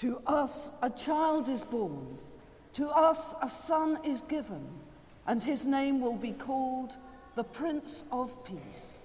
To 0.00 0.22
us 0.26 0.70
a 0.80 0.88
child 0.88 1.50
is 1.50 1.62
born, 1.62 2.16
to 2.72 2.88
us 2.88 3.34
a 3.42 3.50
son 3.50 3.98
is 4.02 4.22
given, 4.22 4.66
and 5.26 5.42
his 5.42 5.66
name 5.66 6.00
will 6.00 6.16
be 6.16 6.32
called 6.32 6.96
the 7.34 7.44
Prince 7.44 8.06
of 8.10 8.42
Peace. 8.42 9.04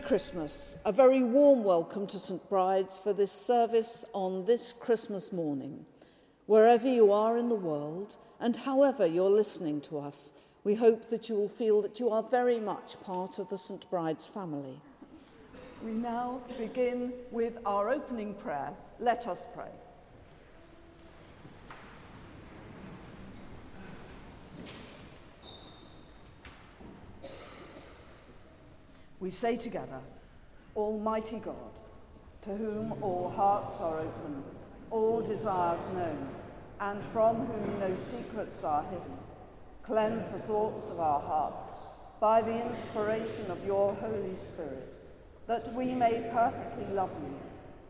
Christmas. 0.00 0.76
A 0.84 0.92
very 0.92 1.22
warm 1.22 1.64
welcome 1.64 2.06
to 2.08 2.18
St. 2.18 2.48
Bride's 2.48 2.98
for 2.98 3.12
this 3.12 3.32
service 3.32 4.04
on 4.12 4.44
this 4.44 4.72
Christmas 4.72 5.32
morning. 5.32 5.84
Wherever 6.46 6.86
you 6.86 7.12
are 7.12 7.36
in 7.38 7.48
the 7.48 7.54
world 7.54 8.16
and 8.40 8.56
however 8.56 9.06
you're 9.06 9.30
listening 9.30 9.80
to 9.82 9.98
us, 9.98 10.32
we 10.64 10.74
hope 10.74 11.08
that 11.10 11.28
you 11.28 11.34
will 11.34 11.48
feel 11.48 11.82
that 11.82 11.98
you 11.98 12.10
are 12.10 12.22
very 12.22 12.60
much 12.60 13.00
part 13.00 13.38
of 13.38 13.48
the 13.48 13.58
St. 13.58 13.88
Bride's 13.90 14.26
family. 14.26 14.80
We 15.84 15.92
now 15.92 16.40
begin 16.58 17.12
with 17.30 17.58
our 17.64 17.90
opening 17.90 18.34
prayer. 18.34 18.72
Let 19.00 19.26
us 19.26 19.46
pray. 19.54 19.70
We 29.20 29.30
say 29.30 29.56
together, 29.56 30.00
Almighty 30.76 31.38
God, 31.38 31.56
to 32.42 32.50
whom 32.50 33.02
all 33.02 33.30
hearts 33.34 33.80
are 33.80 33.98
open, 33.98 34.44
all 34.90 35.20
desires 35.20 35.80
known, 35.94 36.28
and 36.80 37.02
from 37.12 37.46
whom 37.46 37.80
no 37.80 37.96
secrets 37.96 38.62
are 38.62 38.84
hidden, 38.84 39.18
cleanse 39.82 40.30
the 40.30 40.38
thoughts 40.40 40.88
of 40.90 41.00
our 41.00 41.20
hearts 41.20 41.68
by 42.20 42.42
the 42.42 42.66
inspiration 42.66 43.50
of 43.50 43.64
your 43.66 43.94
Holy 43.94 44.34
Spirit, 44.36 44.94
that 45.48 45.72
we 45.74 45.86
may 45.86 46.28
perfectly 46.32 46.86
love 46.94 47.10
you 47.22 47.34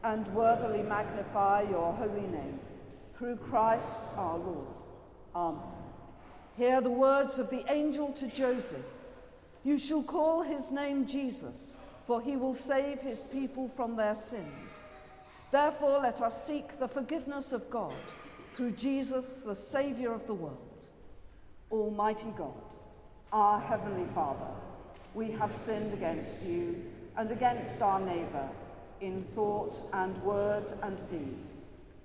and 0.05 0.27
worthily 0.35 0.83
magnify 0.83 1.63
your 1.63 1.93
holy 1.93 2.27
name, 2.29 2.59
through 3.19 3.37
Christ 3.37 4.01
our 4.17 4.39
Lord. 4.39 4.69
Amen. 5.35 5.63
Hear 6.57 6.81
the 6.81 6.91
words 6.91 7.39
of 7.39 7.51
the 7.51 7.65
angel 7.71 8.13
to 8.13 8.29
Joseph 8.29 8.85
you 9.69 9.79
shall 9.79 10.03
call 10.03 10.41
his 10.41 10.71
name 10.71 11.07
Jesus, 11.07 11.77
for 12.07 12.23
he 12.23 12.37
will 12.37 12.55
save 12.55 13.01
his 13.01 13.25
people 13.25 13.69
from 13.69 13.97
their 13.97 14.15
sins. 14.15 14.71
Therefore, 15.53 16.01
let 16.01 16.23
us 16.23 16.47
seek 16.47 16.79
the 16.79 16.89
forgiveness 16.89 17.53
of 17.53 17.69
God 17.69 17.95
through 18.55 18.71
Jesus, 18.71 19.43
the 19.45 19.55
Saviour 19.55 20.15
of 20.15 20.27
the 20.27 20.33
world. 20.33 20.87
Almighty 21.71 22.33
God, 22.35 22.65
our 23.31 23.61
Heavenly 23.61 24.07
Father, 24.15 24.53
we 25.13 25.33
have 25.33 25.53
sinned 25.67 25.93
against 25.93 26.43
you 26.43 26.83
and 27.19 27.31
against 27.31 27.83
our 27.83 28.01
neighbour 28.01 28.49
in 29.03 29.23
thought 29.35 29.77
and 29.93 30.17
word 30.23 30.65
and 30.83 30.97
deed, 31.11 31.37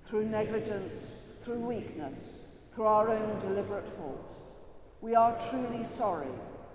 through 0.09 0.25
negligence, 0.25 1.11
through 1.45 1.59
weakness, 1.59 2.41
through 2.75 2.87
our 2.87 3.09
own 3.09 3.39
deliberate 3.39 3.87
fault. 3.97 4.35
We 4.99 5.15
are 5.15 5.39
truly 5.49 5.85
sorry 5.85 6.27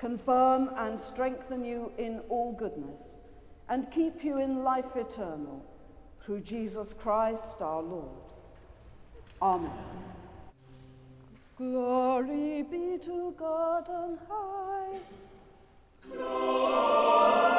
confirm 0.00 0.70
and 0.78 0.98
strengthen 0.98 1.62
you 1.62 1.92
in 1.98 2.20
all 2.30 2.52
goodness 2.52 3.02
and 3.68 3.90
keep 3.90 4.24
you 4.24 4.38
in 4.38 4.64
life 4.64 4.96
eternal 4.96 5.62
through 6.24 6.40
Jesus 6.40 6.94
Christ 6.94 7.60
our 7.60 7.82
Lord. 7.82 8.32
Amen. 9.42 9.70
Glory 11.58 12.62
be 12.62 12.98
to 13.04 13.34
God 13.38 13.88
on 13.90 14.18
high. 14.26 14.98
Glory. 16.10 17.49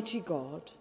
Almighty 0.00 0.20
God, 0.20 0.72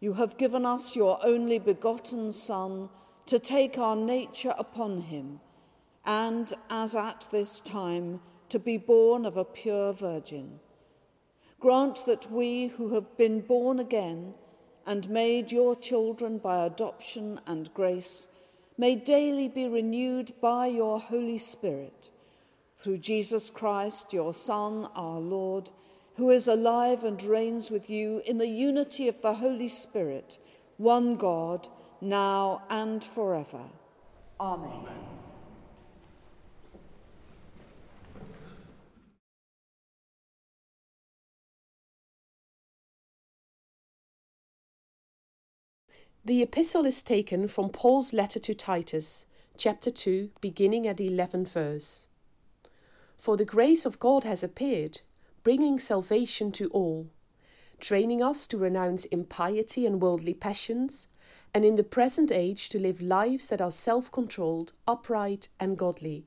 you 0.00 0.12
have 0.12 0.36
given 0.36 0.66
us 0.66 0.94
your 0.94 1.18
only 1.24 1.58
begotten 1.58 2.30
Son 2.30 2.90
to 3.24 3.38
take 3.38 3.78
our 3.78 3.96
nature 3.96 4.54
upon 4.58 5.00
him, 5.00 5.40
and 6.04 6.52
as 6.68 6.94
at 6.94 7.26
this 7.32 7.58
time, 7.60 8.20
to 8.50 8.58
be 8.58 8.76
born 8.76 9.24
of 9.24 9.38
a 9.38 9.46
pure 9.46 9.94
virgin. 9.94 10.60
Grant 11.58 12.04
that 12.04 12.30
we 12.30 12.66
who 12.66 12.92
have 12.92 13.16
been 13.16 13.40
born 13.40 13.78
again 13.78 14.34
and 14.84 15.08
made 15.08 15.50
your 15.50 15.74
children 15.74 16.36
by 16.36 16.66
adoption 16.66 17.40
and 17.46 17.72
grace 17.72 18.28
may 18.76 18.94
daily 18.94 19.48
be 19.48 19.66
renewed 19.66 20.38
by 20.42 20.66
your 20.66 21.00
Holy 21.00 21.38
Spirit. 21.38 22.10
Through 22.76 22.98
Jesus 22.98 23.48
Christ, 23.48 24.12
your 24.12 24.34
Son, 24.34 24.86
our 24.94 25.18
Lord, 25.18 25.70
who 26.16 26.30
is 26.30 26.46
alive 26.46 27.02
and 27.02 27.22
reigns 27.22 27.70
with 27.70 27.90
you 27.90 28.22
in 28.24 28.38
the 28.38 28.48
unity 28.48 29.08
of 29.08 29.20
the 29.22 29.34
Holy 29.34 29.68
Spirit, 29.68 30.38
one 30.76 31.16
God, 31.16 31.68
now 32.00 32.62
and 32.70 33.04
forever. 33.04 33.62
Amen. 34.40 34.70
Amen. 34.70 35.14
The 46.26 46.40
epistle 46.40 46.86
is 46.86 47.02
taken 47.02 47.48
from 47.48 47.68
Paul's 47.68 48.14
letter 48.14 48.38
to 48.38 48.54
Titus, 48.54 49.26
chapter 49.58 49.90
2, 49.90 50.30
beginning 50.40 50.86
at 50.86 50.96
the 50.96 51.10
11th 51.10 51.48
verse. 51.48 52.08
For 53.18 53.36
the 53.36 53.44
grace 53.44 53.84
of 53.84 53.98
God 53.98 54.24
has 54.24 54.42
appeared 54.42 55.02
bringing 55.44 55.78
salvation 55.78 56.50
to 56.50 56.68
all, 56.70 57.10
training 57.78 58.22
us 58.22 58.46
to 58.46 58.56
renounce 58.56 59.04
impiety 59.04 59.84
and 59.84 60.00
worldly 60.00 60.32
passions, 60.32 61.06
and 61.52 61.66
in 61.66 61.76
the 61.76 61.84
present 61.84 62.32
age 62.32 62.70
to 62.70 62.78
live 62.78 63.02
lives 63.02 63.48
that 63.48 63.60
are 63.60 63.70
self 63.70 64.10
controlled, 64.10 64.72
upright, 64.88 65.48
and 65.60 65.76
godly, 65.76 66.24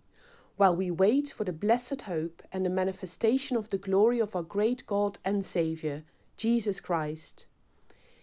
while 0.56 0.76
we 0.76 0.92
wait 0.92 1.34
for 1.36 1.44
the 1.44 1.52
blessed 1.52 2.04
hope 2.04 2.44
and 2.52 2.64
the 2.64 2.70
manifestation 2.70 3.58
of 3.58 3.72
the 3.72 3.78
glory 3.80 4.20
of 4.20 4.36
our 4.36 4.44
great 4.44 4.86
God 4.86 5.18
and 5.26 5.44
Saviour, 5.44 6.04
Jesus 6.38 6.80
Christ. 6.80 7.48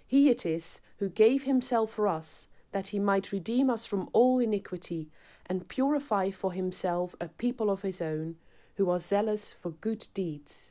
He 0.07 0.31
it 0.31 0.47
is 0.47 0.81
who 0.99 1.09
gave 1.09 1.43
himself 1.43 1.91
for 1.91 2.07
us, 2.07 2.47
that 2.71 2.89
he 2.89 3.01
might 3.01 3.33
redeem 3.33 3.69
us 3.69 3.85
from 3.85 4.09
all 4.13 4.39
iniquity, 4.39 5.11
and 5.47 5.69
purify 5.69 6.31
for 6.31 6.53
himself 6.53 7.17
a 7.21 7.27
people 7.27 7.69
of 7.69 7.83
his 7.83 8.01
own, 8.01 8.37
who 8.77 8.89
are 8.89 9.01
zealous 9.01 9.53
for 9.53 9.71
good 9.71 10.07
deeds. 10.15 10.71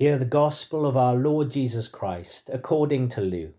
Hear 0.00 0.16
the 0.16 0.24
gospel 0.24 0.86
of 0.86 0.96
our 0.96 1.14
Lord 1.14 1.50
Jesus 1.50 1.86
Christ 1.86 2.48
according 2.50 3.10
to 3.10 3.20
Luke. 3.20 3.54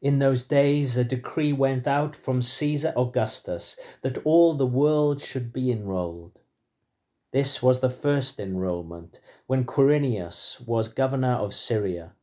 In 0.00 0.20
those 0.20 0.42
days, 0.42 0.96
a 0.96 1.04
decree 1.04 1.52
went 1.52 1.86
out 1.86 2.16
from 2.16 2.40
Caesar 2.40 2.94
Augustus 2.96 3.76
that 4.00 4.24
all 4.24 4.54
the 4.54 4.64
world 4.64 5.20
should 5.20 5.52
be 5.52 5.70
enrolled. 5.70 6.38
This 7.30 7.62
was 7.62 7.80
the 7.80 7.90
first 7.90 8.40
enrollment 8.40 9.20
when 9.46 9.66
Quirinius 9.66 10.66
was 10.66 10.88
governor 10.88 11.34
of 11.34 11.52
Syria 11.52 12.14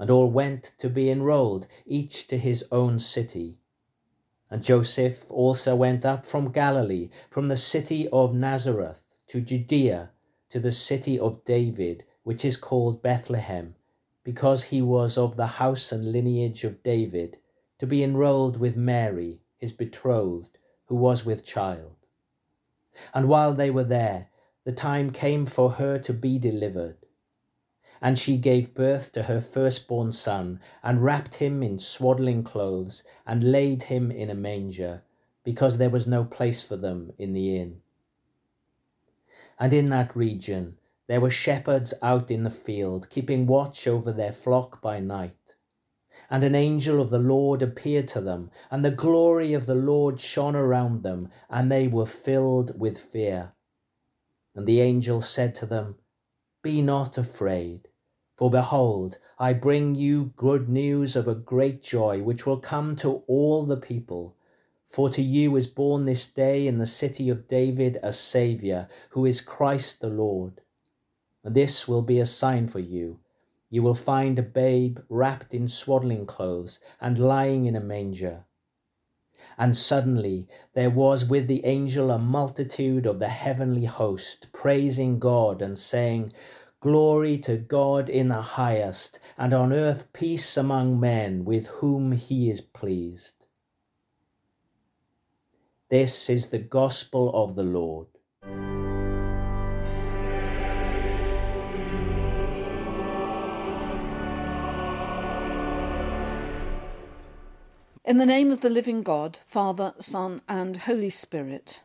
and 0.00 0.10
all 0.10 0.28
went 0.28 0.72
to 0.78 0.88
be 0.88 1.10
enrolled, 1.10 1.68
each 1.86 2.26
to 2.28 2.38
his 2.38 2.64
own 2.72 2.98
city. 2.98 3.58
And 4.50 4.62
Joseph 4.64 5.30
also 5.30 5.76
went 5.76 6.06
up 6.06 6.24
from 6.24 6.50
Galilee, 6.50 7.10
from 7.30 7.48
the 7.48 7.56
city 7.56 8.08
of 8.08 8.34
Nazareth 8.34 9.02
to 9.28 9.42
Judea, 9.42 10.10
to 10.48 10.58
the 10.58 10.72
city 10.72 11.18
of 11.18 11.44
David, 11.44 12.04
which 12.22 12.46
is 12.46 12.56
called 12.56 13.02
Bethlehem, 13.02 13.74
because 14.24 14.64
he 14.64 14.80
was 14.80 15.18
of 15.18 15.36
the 15.36 15.46
house 15.46 15.92
and 15.92 16.10
lineage 16.10 16.64
of 16.64 16.82
David, 16.82 17.36
to 17.78 17.86
be 17.86 18.02
enrolled 18.02 18.58
with 18.58 18.76
Mary, 18.76 19.42
his 19.58 19.70
betrothed, 19.70 20.56
who 20.86 20.96
was 20.96 21.26
with 21.26 21.44
child. 21.44 21.94
And 23.12 23.28
while 23.28 23.52
they 23.52 23.70
were 23.70 23.84
there, 23.84 24.30
the 24.64 24.72
time 24.72 25.10
came 25.10 25.44
for 25.44 25.72
her 25.72 25.98
to 25.98 26.12
be 26.14 26.38
delivered. 26.38 26.96
And 28.02 28.18
she 28.18 28.36
gave 28.38 28.74
birth 28.74 29.12
to 29.12 29.24
her 29.24 29.40
firstborn 29.40 30.12
son, 30.12 30.60
and 30.82 31.02
wrapped 31.02 31.34
him 31.36 31.62
in 31.62 31.78
swaddling 31.78 32.42
clothes, 32.42 33.02
and 33.26 33.52
laid 33.52 33.84
him 33.84 34.10
in 34.10 34.30
a 34.30 34.34
manger, 34.34 35.02
because 35.44 35.78
there 35.78 35.90
was 35.90 36.06
no 36.06 36.24
place 36.24 36.64
for 36.64 36.76
them 36.76 37.12
in 37.18 37.32
the 37.32 37.56
inn. 37.56 37.82
And 39.58 39.74
in 39.74 39.90
that 39.90 40.16
region 40.16 40.78
there 41.10 41.20
were 41.20 41.28
shepherds 41.28 41.92
out 42.02 42.30
in 42.30 42.44
the 42.44 42.50
field, 42.50 43.10
keeping 43.10 43.44
watch 43.44 43.88
over 43.88 44.12
their 44.12 44.30
flock 44.30 44.80
by 44.80 45.00
night. 45.00 45.56
And 46.30 46.44
an 46.44 46.54
angel 46.54 47.00
of 47.00 47.10
the 47.10 47.18
Lord 47.18 47.62
appeared 47.62 48.06
to 48.08 48.20
them, 48.20 48.52
and 48.70 48.84
the 48.84 48.92
glory 48.92 49.52
of 49.52 49.66
the 49.66 49.74
Lord 49.74 50.20
shone 50.20 50.54
around 50.54 51.02
them, 51.02 51.28
and 51.50 51.68
they 51.68 51.88
were 51.88 52.06
filled 52.06 52.78
with 52.78 52.96
fear. 52.96 53.52
And 54.54 54.68
the 54.68 54.80
angel 54.80 55.20
said 55.20 55.52
to 55.56 55.66
them, 55.66 55.96
Be 56.62 56.80
not 56.80 57.18
afraid, 57.18 57.88
for 58.40 58.50
behold, 58.50 59.18
I 59.38 59.52
bring 59.52 59.94
you 59.94 60.32
good 60.34 60.66
news 60.66 61.14
of 61.14 61.28
a 61.28 61.34
great 61.34 61.82
joy, 61.82 62.22
which 62.22 62.46
will 62.46 62.56
come 62.56 62.96
to 62.96 63.22
all 63.26 63.66
the 63.66 63.76
people. 63.76 64.34
For 64.86 65.10
to 65.10 65.20
you 65.20 65.56
is 65.56 65.66
born 65.66 66.06
this 66.06 66.26
day 66.26 66.66
in 66.66 66.78
the 66.78 66.86
city 66.86 67.28
of 67.28 67.46
David 67.46 67.98
a 68.02 68.14
Saviour, 68.14 68.88
who 69.10 69.26
is 69.26 69.42
Christ 69.42 70.00
the 70.00 70.08
Lord. 70.08 70.62
And 71.44 71.54
this 71.54 71.86
will 71.86 72.00
be 72.00 72.18
a 72.18 72.24
sign 72.24 72.66
for 72.66 72.78
you 72.78 73.18
you 73.68 73.82
will 73.82 73.94
find 73.94 74.38
a 74.38 74.42
babe 74.42 75.00
wrapped 75.10 75.52
in 75.52 75.68
swaddling 75.68 76.24
clothes 76.24 76.80
and 76.98 77.18
lying 77.18 77.66
in 77.66 77.76
a 77.76 77.80
manger. 77.80 78.46
And 79.58 79.76
suddenly 79.76 80.48
there 80.72 80.88
was 80.88 81.26
with 81.26 81.46
the 81.46 81.64
angel 81.66 82.10
a 82.10 82.18
multitude 82.18 83.04
of 83.04 83.18
the 83.18 83.28
heavenly 83.28 83.84
host, 83.84 84.48
praising 84.52 85.18
God 85.18 85.60
and 85.60 85.78
saying, 85.78 86.32
Glory 86.80 87.36
to 87.36 87.58
God 87.58 88.08
in 88.08 88.28
the 88.28 88.40
highest, 88.40 89.18
and 89.36 89.52
on 89.52 89.70
earth 89.70 90.10
peace 90.14 90.56
among 90.56 90.98
men 90.98 91.44
with 91.44 91.66
whom 91.66 92.12
he 92.12 92.48
is 92.48 92.62
pleased. 92.62 93.44
This 95.90 96.30
is 96.30 96.46
the 96.46 96.58
gospel 96.58 97.30
of 97.34 97.54
the 97.54 97.62
Lord. 97.64 98.06
In 108.06 108.16
the 108.16 108.26
name 108.26 108.50
of 108.50 108.62
the 108.62 108.70
living 108.70 109.02
God, 109.02 109.38
Father, 109.46 109.92
Son, 109.98 110.40
and 110.48 110.78
Holy 110.78 111.10
Spirit. 111.10 111.82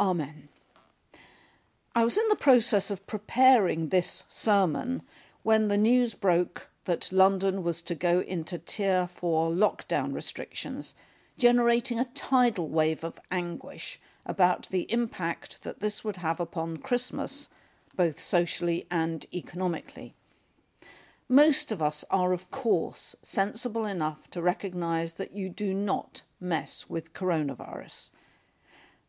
Amen. 0.00 0.48
I 1.96 2.02
was 2.02 2.16
in 2.18 2.28
the 2.28 2.34
process 2.34 2.90
of 2.90 3.06
preparing 3.06 3.88
this 3.88 4.24
sermon 4.28 5.02
when 5.44 5.68
the 5.68 5.78
news 5.78 6.14
broke 6.14 6.68
that 6.86 7.12
London 7.12 7.62
was 7.62 7.80
to 7.82 7.94
go 7.94 8.18
into 8.18 8.58
tier 8.58 9.06
4 9.06 9.50
lockdown 9.50 10.12
restrictions, 10.12 10.96
generating 11.38 12.00
a 12.00 12.10
tidal 12.12 12.68
wave 12.68 13.04
of 13.04 13.20
anguish 13.30 14.00
about 14.26 14.70
the 14.70 14.90
impact 14.92 15.62
that 15.62 15.78
this 15.78 16.02
would 16.02 16.16
have 16.16 16.40
upon 16.40 16.78
Christmas, 16.78 17.48
both 17.96 18.18
socially 18.18 18.88
and 18.90 19.26
economically. 19.32 20.16
Most 21.28 21.70
of 21.70 21.80
us 21.80 22.04
are, 22.10 22.32
of 22.32 22.50
course, 22.50 23.14
sensible 23.22 23.86
enough 23.86 24.28
to 24.32 24.42
recognise 24.42 25.12
that 25.12 25.32
you 25.32 25.48
do 25.48 25.72
not 25.72 26.22
mess 26.40 26.86
with 26.88 27.12
coronavirus. 27.12 28.10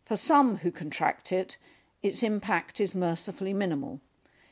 For 0.05 0.15
some 0.15 0.57
who 0.57 0.71
contract 0.71 1.31
it, 1.31 1.57
its 2.05 2.21
impact 2.21 2.79
is 2.79 2.93
mercifully 2.93 3.51
minimal. 3.51 3.99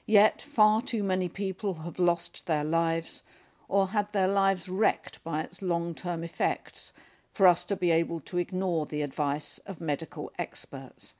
Yet 0.08 0.42
far 0.42 0.82
too 0.82 1.04
many 1.04 1.30
people 1.30 1.76
have 1.86 2.00
lost 2.00 2.48
their 2.48 2.64
lives 2.64 3.22
or 3.68 3.90
had 3.90 4.12
their 4.12 4.28
lives 4.28 4.68
wrecked 4.68 5.24
by 5.24 5.42
its 5.42 5.62
long 5.62 5.94
term 5.94 6.24
effects 6.24 6.94
for 7.32 7.46
us 7.46 7.64
to 7.66 7.76
be 7.76 7.92
able 7.92 8.20
to 8.22 8.40
ignore 8.40 8.88
the 8.88 9.04
advice 9.04 9.60
of 9.68 9.80
medical 9.80 10.32
experts. 10.40 11.14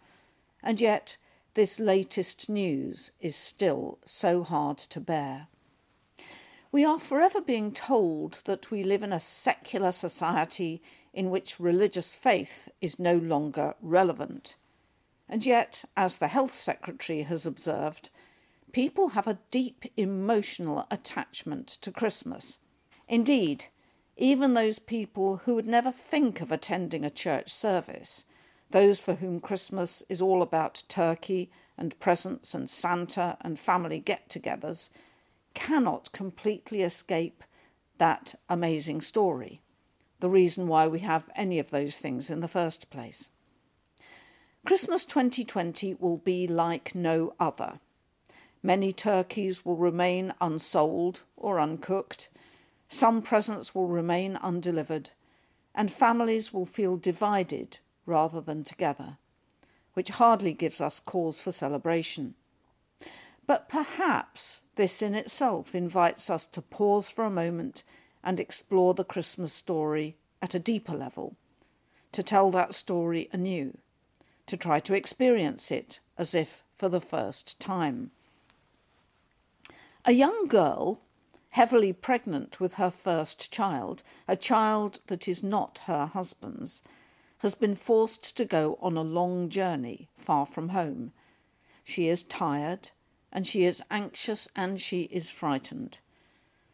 And 0.64 0.82
yet, 0.82 1.18
this 1.54 1.80
latest 1.80 2.50
news 2.50 3.12
is 3.22 3.36
still 3.36 4.00
so 4.04 4.42
hard 4.42 4.80
to 4.80 5.00
bear. 5.00 5.48
We 6.72 6.84
are 6.84 7.00
forever 7.00 7.42
being 7.42 7.72
told 7.72 8.42
that 8.46 8.72
we 8.72 8.84
live 8.84 9.04
in 9.04 9.14
a 9.14 9.20
secular 9.20 9.92
society 9.92 10.82
in 11.14 11.30
which 11.30 11.60
religious 11.60 12.16
faith 12.16 12.70
is 12.82 12.98
no 12.98 13.18
longer 13.18 13.76
relevant. 13.84 14.56
And 15.30 15.46
yet, 15.46 15.86
as 15.96 16.18
the 16.18 16.28
Health 16.28 16.54
Secretary 16.54 17.22
has 17.24 17.46
observed, 17.46 18.10
people 18.72 19.10
have 19.10 19.28
a 19.28 19.40
deep 19.50 19.86
emotional 19.96 20.86
attachment 20.92 21.68
to 21.82 21.92
Christmas. 21.92 22.60
Indeed, 23.08 23.66
even 24.18 24.54
those 24.54 24.80
people 24.80 25.38
who 25.38 25.56
would 25.56 25.66
never 25.66 25.92
think 25.92 26.42
of 26.42 26.52
attending 26.52 27.04
a 27.04 27.10
church 27.10 27.52
service, 27.52 28.26
those 28.70 29.00
for 29.00 29.16
whom 29.16 29.40
Christmas 29.40 30.04
is 30.10 30.22
all 30.22 30.42
about 30.42 30.84
turkey 30.88 31.52
and 31.78 32.00
presents 32.00 32.54
and 32.54 32.70
Santa 32.70 33.38
and 33.42 33.60
family 33.60 34.00
get 34.00 34.30
togethers, 34.30 34.90
cannot 35.54 36.12
completely 36.12 36.82
escape 36.82 37.44
that 37.98 38.36
amazing 38.50 39.02
story, 39.02 39.62
the 40.20 40.30
reason 40.30 40.68
why 40.68 40.88
we 40.88 41.00
have 41.00 41.30
any 41.36 41.60
of 41.60 41.70
those 41.70 41.98
things 41.98 42.30
in 42.30 42.40
the 42.40 42.48
first 42.48 42.90
place. 42.90 43.30
Christmas 44.66 45.04
2020 45.04 45.96
will 45.96 46.16
be 46.16 46.48
like 46.48 46.96
no 46.96 47.34
other. 47.38 47.82
Many 48.64 48.94
turkeys 48.94 49.66
will 49.66 49.76
remain 49.76 50.34
unsold 50.40 51.24
or 51.36 51.60
uncooked, 51.60 52.30
some 52.88 53.22
presents 53.22 53.76
will 53.76 53.90
remain 53.90 54.38
undelivered, 54.38 55.10
and 55.76 55.92
families 55.92 56.54
will 56.54 56.66
feel 56.66 56.96
divided 56.96 57.80
rather 58.06 58.40
than 58.40 58.64
together, 58.64 59.18
which 59.96 60.12
hardly 60.12 60.54
gives 60.54 60.80
us 60.80 61.02
cause 61.02 61.42
for 61.42 61.52
celebration. 61.52 62.34
But 63.46 63.68
perhaps 63.68 64.62
this 64.76 65.02
in 65.02 65.14
itself 65.14 65.76
invites 65.76 66.30
us 66.30 66.48
to 66.48 66.62
pause 66.62 67.10
for 67.10 67.26
a 67.26 67.30
moment 67.30 67.84
and 68.24 68.40
explore 68.40 68.94
the 68.94 69.04
Christmas 69.04 69.52
story 69.52 70.16
at 70.42 70.56
a 70.56 70.60
deeper 70.60 70.96
level, 70.96 71.36
to 72.14 72.24
tell 72.24 72.50
that 72.52 72.74
story 72.74 73.28
anew, 73.34 73.78
to 74.48 74.58
try 74.58 74.80
to 74.80 74.94
experience 74.94 75.72
it 75.72 76.00
as 76.18 76.34
if 76.34 76.64
for 76.76 76.90
the 76.90 77.02
first 77.02 77.60
time. 77.60 78.12
A 80.06 80.12
young 80.12 80.48
girl, 80.48 81.00
heavily 81.52 81.94
pregnant 81.94 82.60
with 82.60 82.76
her 82.76 82.92
first 82.92 83.52
child, 83.52 84.04
a 84.28 84.36
child 84.36 85.00
that 85.08 85.28
is 85.28 85.44
not 85.44 85.82
her 85.86 86.08
husband's, 86.08 86.82
has 87.40 87.56
been 87.56 87.76
forced 87.76 88.36
to 88.38 88.46
go 88.46 88.78
on 88.82 88.98
a 88.98 89.02
long 89.02 89.50
journey 89.50 90.10
far 90.16 90.46
from 90.46 90.70
home. 90.70 91.12
She 91.84 92.08
is 92.08 92.24
tired 92.24 92.90
and 93.32 93.48
she 93.48 93.66
is 93.66 93.82
anxious 93.90 94.48
and 94.56 94.80
she 94.80 95.04
is 95.04 95.30
frightened. 95.30 96.00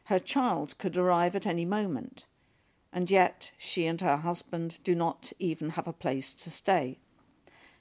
Her 0.05 0.19
child 0.19 0.77
could 0.77 0.97
arrive 0.97 1.35
at 1.35 1.45
any 1.45 1.65
moment, 1.65 2.25
and 2.91 3.11
yet 3.11 3.51
she 3.57 3.85
and 3.85 4.01
her 4.01 4.17
husband 4.17 4.79
do 4.83 4.95
not 4.95 5.31
even 5.39 5.71
have 5.71 5.87
a 5.87 5.93
place 5.93 6.33
to 6.33 6.49
stay. 6.49 6.99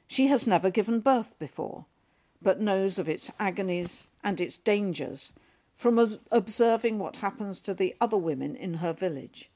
She 0.08 0.26
has 0.26 0.46
never 0.46 0.70
given 0.70 0.98
birth 0.98 1.38
before, 1.38 1.86
but 2.42 2.60
knows 2.60 2.98
of 2.98 3.08
its 3.08 3.30
agonies 3.38 4.08
and 4.24 4.40
its 4.40 4.56
dangers 4.56 5.32
from 5.76 6.18
observing 6.32 6.98
what 6.98 7.18
happens 7.18 7.60
to 7.60 7.74
the 7.74 7.94
other 8.00 8.16
women 8.16 8.56
in 8.56 8.74
her 8.74 8.92
village. 8.92 9.50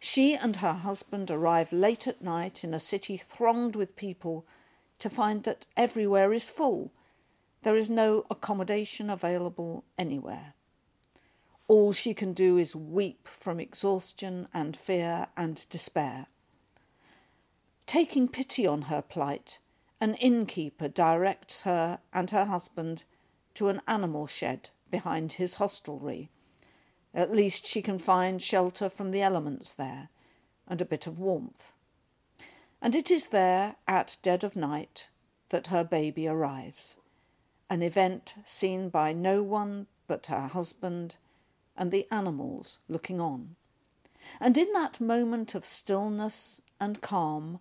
She 0.00 0.34
and 0.34 0.56
her 0.56 0.72
husband 0.72 1.30
arrive 1.30 1.72
late 1.72 2.06
at 2.06 2.22
night 2.22 2.64
in 2.64 2.72
a 2.72 2.80
city 2.80 3.18
thronged 3.18 3.76
with 3.76 3.96
people 3.96 4.46
to 5.00 5.10
find 5.10 5.42
that 5.42 5.66
everywhere 5.76 6.32
is 6.32 6.48
full 6.48 6.92
there 7.66 7.76
is 7.76 7.90
no 7.90 8.24
accommodation 8.30 9.10
available 9.10 9.84
anywhere. 9.98 10.54
All 11.66 11.92
she 11.92 12.14
can 12.14 12.32
do 12.32 12.56
is 12.56 12.76
weep 12.76 13.26
from 13.26 13.58
exhaustion 13.58 14.46
and 14.54 14.76
fear 14.76 15.26
and 15.36 15.68
despair. 15.68 16.28
Taking 17.86 18.26
pity 18.26 18.66
on 18.66 18.82
her 18.82 19.00
plight, 19.00 19.60
an 20.00 20.14
innkeeper 20.14 20.88
directs 20.88 21.62
her 21.62 22.00
and 22.12 22.30
her 22.30 22.46
husband 22.46 23.04
to 23.54 23.68
an 23.68 23.80
animal 23.86 24.26
shed 24.26 24.70
behind 24.90 25.34
his 25.34 25.54
hostelry. 25.54 26.28
At 27.14 27.32
least 27.32 27.64
she 27.64 27.80
can 27.82 28.00
find 28.00 28.42
shelter 28.42 28.90
from 28.90 29.12
the 29.12 29.22
elements 29.22 29.72
there 29.72 30.08
and 30.66 30.80
a 30.80 30.84
bit 30.84 31.06
of 31.06 31.20
warmth. 31.20 31.74
And 32.82 32.94
it 32.96 33.10
is 33.10 33.28
there, 33.28 33.76
at 33.86 34.16
dead 34.20 34.42
of 34.42 34.56
night, 34.56 35.08
that 35.50 35.68
her 35.68 35.84
baby 35.84 36.26
arrives, 36.26 36.98
an 37.70 37.82
event 37.82 38.34
seen 38.44 38.88
by 38.88 39.12
no 39.12 39.44
one 39.44 39.86
but 40.08 40.26
her 40.26 40.48
husband 40.48 41.18
and 41.76 41.92
the 41.92 42.06
animals 42.10 42.80
looking 42.88 43.20
on. 43.20 43.54
And 44.40 44.58
in 44.58 44.72
that 44.72 45.00
moment 45.00 45.54
of 45.54 45.64
stillness 45.64 46.60
and 46.80 47.00
calm 47.00 47.60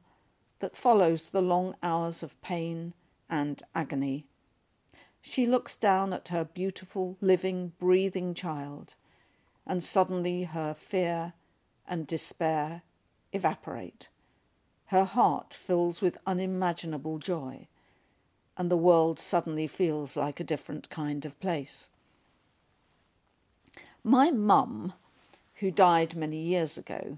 that 0.60 0.78
follows 0.78 1.28
the 1.28 1.41
long 1.41 1.76
hours 1.84 2.24
of 2.24 2.41
pain 2.41 2.94
and 3.30 3.62
agony, 3.74 4.26
she 5.22 5.48
looks 5.48 5.76
down 5.76 6.13
at 6.13 6.28
her 6.28 6.46
beautiful, 6.46 7.18
living, 7.20 7.74
breathing 7.80 8.36
child, 8.36 8.94
and 9.65 9.84
suddenly 9.84 10.44
her 10.44 10.76
fear 10.76 11.34
and 11.88 12.06
despair 12.06 12.84
evaporate. 13.34 14.08
Her 14.88 15.04
heart 15.04 15.52
fills 15.52 16.00
with 16.00 16.20
unimaginable 16.28 17.18
joy, 17.18 17.68
and 18.56 18.70
the 18.70 18.78
world 18.78 19.20
suddenly 19.20 19.65
feels 19.65 20.15
like 20.15 20.39
a 20.39 20.44
different 20.44 20.91
kind 20.91 21.26
of 21.26 21.39
place. 21.39 21.89
My 24.04 24.30
mum, 24.30 24.94
who 25.56 25.72
died 25.72 26.15
many 26.15 26.38
years 26.38 26.78
ago, 26.78 27.18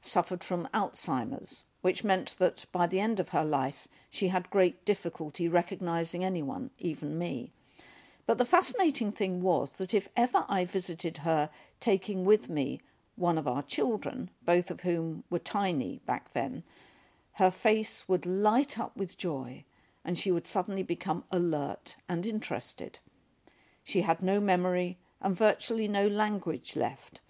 suffered 0.00 0.44
from 0.44 0.68
Alzheimer's, 0.72 1.64
which 1.80 2.04
meant 2.04 2.36
that 2.38 2.66
by 2.72 2.86
the 2.86 3.00
end 3.00 3.18
of 3.18 3.30
her 3.30 3.44
life 3.44 3.88
she 4.10 4.28
had 4.28 4.50
great 4.50 4.84
difficulty 4.84 5.48
recognizing 5.48 6.24
anyone, 6.24 6.70
even 6.78 7.18
me. 7.18 7.52
But 8.26 8.38
the 8.38 8.44
fascinating 8.44 9.12
thing 9.12 9.40
was 9.40 9.78
that 9.78 9.94
if 9.94 10.08
ever 10.16 10.44
I 10.48 10.64
visited 10.64 11.18
her 11.18 11.50
taking 11.80 12.24
with 12.24 12.48
me 12.48 12.80
one 13.16 13.38
of 13.38 13.48
our 13.48 13.62
children, 13.62 14.30
both 14.44 14.70
of 14.70 14.80
whom 14.80 15.24
were 15.30 15.38
tiny 15.38 16.00
back 16.06 16.32
then, 16.32 16.62
her 17.32 17.50
face 17.50 18.08
would 18.08 18.26
light 18.26 18.78
up 18.78 18.96
with 18.96 19.18
joy 19.18 19.64
and 20.04 20.18
she 20.18 20.30
would 20.30 20.46
suddenly 20.46 20.82
become 20.82 21.24
alert 21.30 21.96
and 22.08 22.24
interested. 22.24 22.98
She 23.82 24.02
had 24.02 24.22
no 24.22 24.40
memory 24.40 24.98
and 25.20 25.36
virtually 25.36 25.88
no 25.88 26.06
language 26.06 26.76
left, 26.76 27.20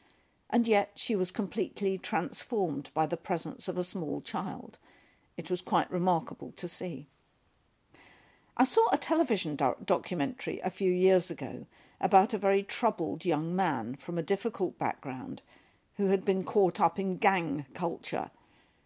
and 0.51 0.67
yet 0.67 0.91
she 0.97 1.17
was 1.17 1.31
completely 1.31 1.97
transformed 1.97 2.91
by 2.93 3.07
the 3.07 3.17
presence 3.17 3.69
of 3.69 3.79
a 3.79 3.85
small 3.85 4.21
child. 4.21 4.79
It 5.37 5.49
was 5.51 5.63
quite 5.63 5.91
remarkable 5.91 6.53
to 6.53 6.69
see. 6.69 7.09
I 8.57 8.65
saw 8.65 8.89
a 8.91 8.99
television 8.99 9.57
do- 9.57 9.77
documentary 9.85 10.61
a 10.61 10.71
few 10.71 10.93
years 10.93 11.31
ago 11.31 11.67
about 12.01 12.35
a 12.35 12.39
very 12.39 12.63
troubled 12.63 13.25
young 13.25 13.55
man 13.55 13.95
from 13.95 14.19
a 14.19 14.23
difficult 14.23 14.79
background 14.79 15.41
who 15.97 16.09
had 16.09 16.25
been 16.25 16.45
caught 16.45 16.81
up 16.81 16.99
in 16.99 17.17
gang 17.17 17.67
culture. 17.75 18.31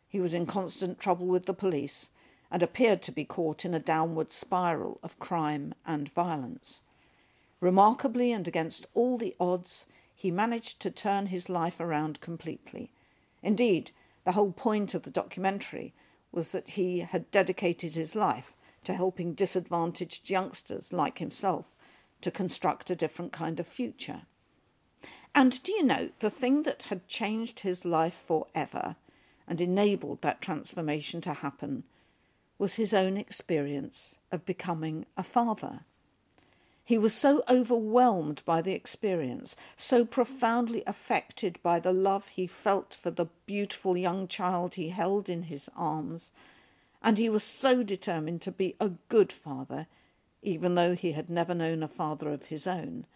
He 0.07 0.21
was 0.21 0.35
in 0.35 0.47
constant 0.47 1.01
trouble 1.01 1.27
with 1.27 1.47
the 1.47 1.55
police 1.55 2.11
and 2.51 2.63
appeared 2.63 3.03
to 3.03 3.13
be 3.13 3.25
caught 3.25 3.65
in 3.65 3.73
a 3.73 3.81
downward 3.81 4.31
spiral 4.31 5.01
of 5.03 5.19
crime 5.19 5.75
and 5.87 6.13
violence. 6.13 6.83
Remarkably 7.61 8.33
and 8.33 8.47
against 8.47 8.87
all 8.95 9.17
the 9.17 9.35
odds, 9.41 9.87
he 10.15 10.31
managed 10.31 10.81
to 10.81 10.91
turn 10.91 11.27
his 11.27 11.49
life 11.49 11.81
around 11.81 12.21
completely. 12.21 12.93
Indeed, 13.43 13.91
the 14.25 14.33
whole 14.33 14.53
point 14.53 14.95
of 14.95 15.03
the 15.03 15.11
documentary 15.11 15.93
was 16.33 16.51
that 16.51 16.71
he 16.71 17.01
had 17.01 17.31
dedicated 17.31 17.95
his 17.95 18.15
life 18.15 18.55
to 18.85 18.95
helping 18.95 19.35
disadvantaged 19.35 20.31
youngsters 20.31 20.93
like 20.93 21.19
himself 21.19 21.67
to 22.21 22.31
construct 22.31 22.91
a 22.91 22.97
different 22.97 23.33
kind 23.33 23.61
of 23.61 23.67
future. 23.67 24.23
And 25.35 25.63
do 25.63 25.73
you 25.73 25.83
know, 25.83 26.11
the 26.21 26.31
thing 26.31 26.63
that 26.63 26.85
had 26.85 27.09
changed 27.09 27.61
his 27.61 27.85
life 27.85 28.15
forever 28.15 28.97
and 29.47 29.61
enabled 29.61 30.23
that 30.23 30.41
transformation 30.41 31.21
to 31.23 31.35
happen 31.35 31.85
was 32.59 32.75
his 32.75 32.95
own 32.95 33.17
experience 33.17 34.17
of 34.31 34.47
becoming 34.47 35.07
a 35.17 35.23
father. 35.23 35.81
He 36.87 36.99
was 36.99 37.15
so 37.15 37.43
overwhelmed 37.49 38.43
by 38.45 38.61
the 38.61 38.75
experience, 38.75 39.57
so 39.75 40.05
profoundly 40.05 40.83
affected 40.87 41.59
by 41.63 41.81
the 41.81 41.95
love 41.95 42.29
he 42.29 42.47
felt 42.47 42.93
for 42.93 43.11
the 43.11 43.31
beautiful 43.47 43.97
young 43.97 44.29
child 44.29 44.75
he 44.75 44.91
held 44.91 45.31
in 45.31 45.45
his 45.45 45.71
arms, 45.75 46.31
and 47.03 47.17
he 47.17 47.31
was 47.31 47.43
so 47.43 47.83
determined 47.83 48.43
to 48.43 48.53
be 48.53 48.77
a 48.79 48.91
good 49.09 49.33
father, 49.33 49.87
even 50.43 50.75
though 50.75 50.95
he 50.95 51.13
had 51.13 51.31
never 51.31 51.55
known 51.55 51.83
a 51.83 51.89
father 51.89 52.31
of 52.31 52.47
his 52.47 52.67
own, 52.67 53.07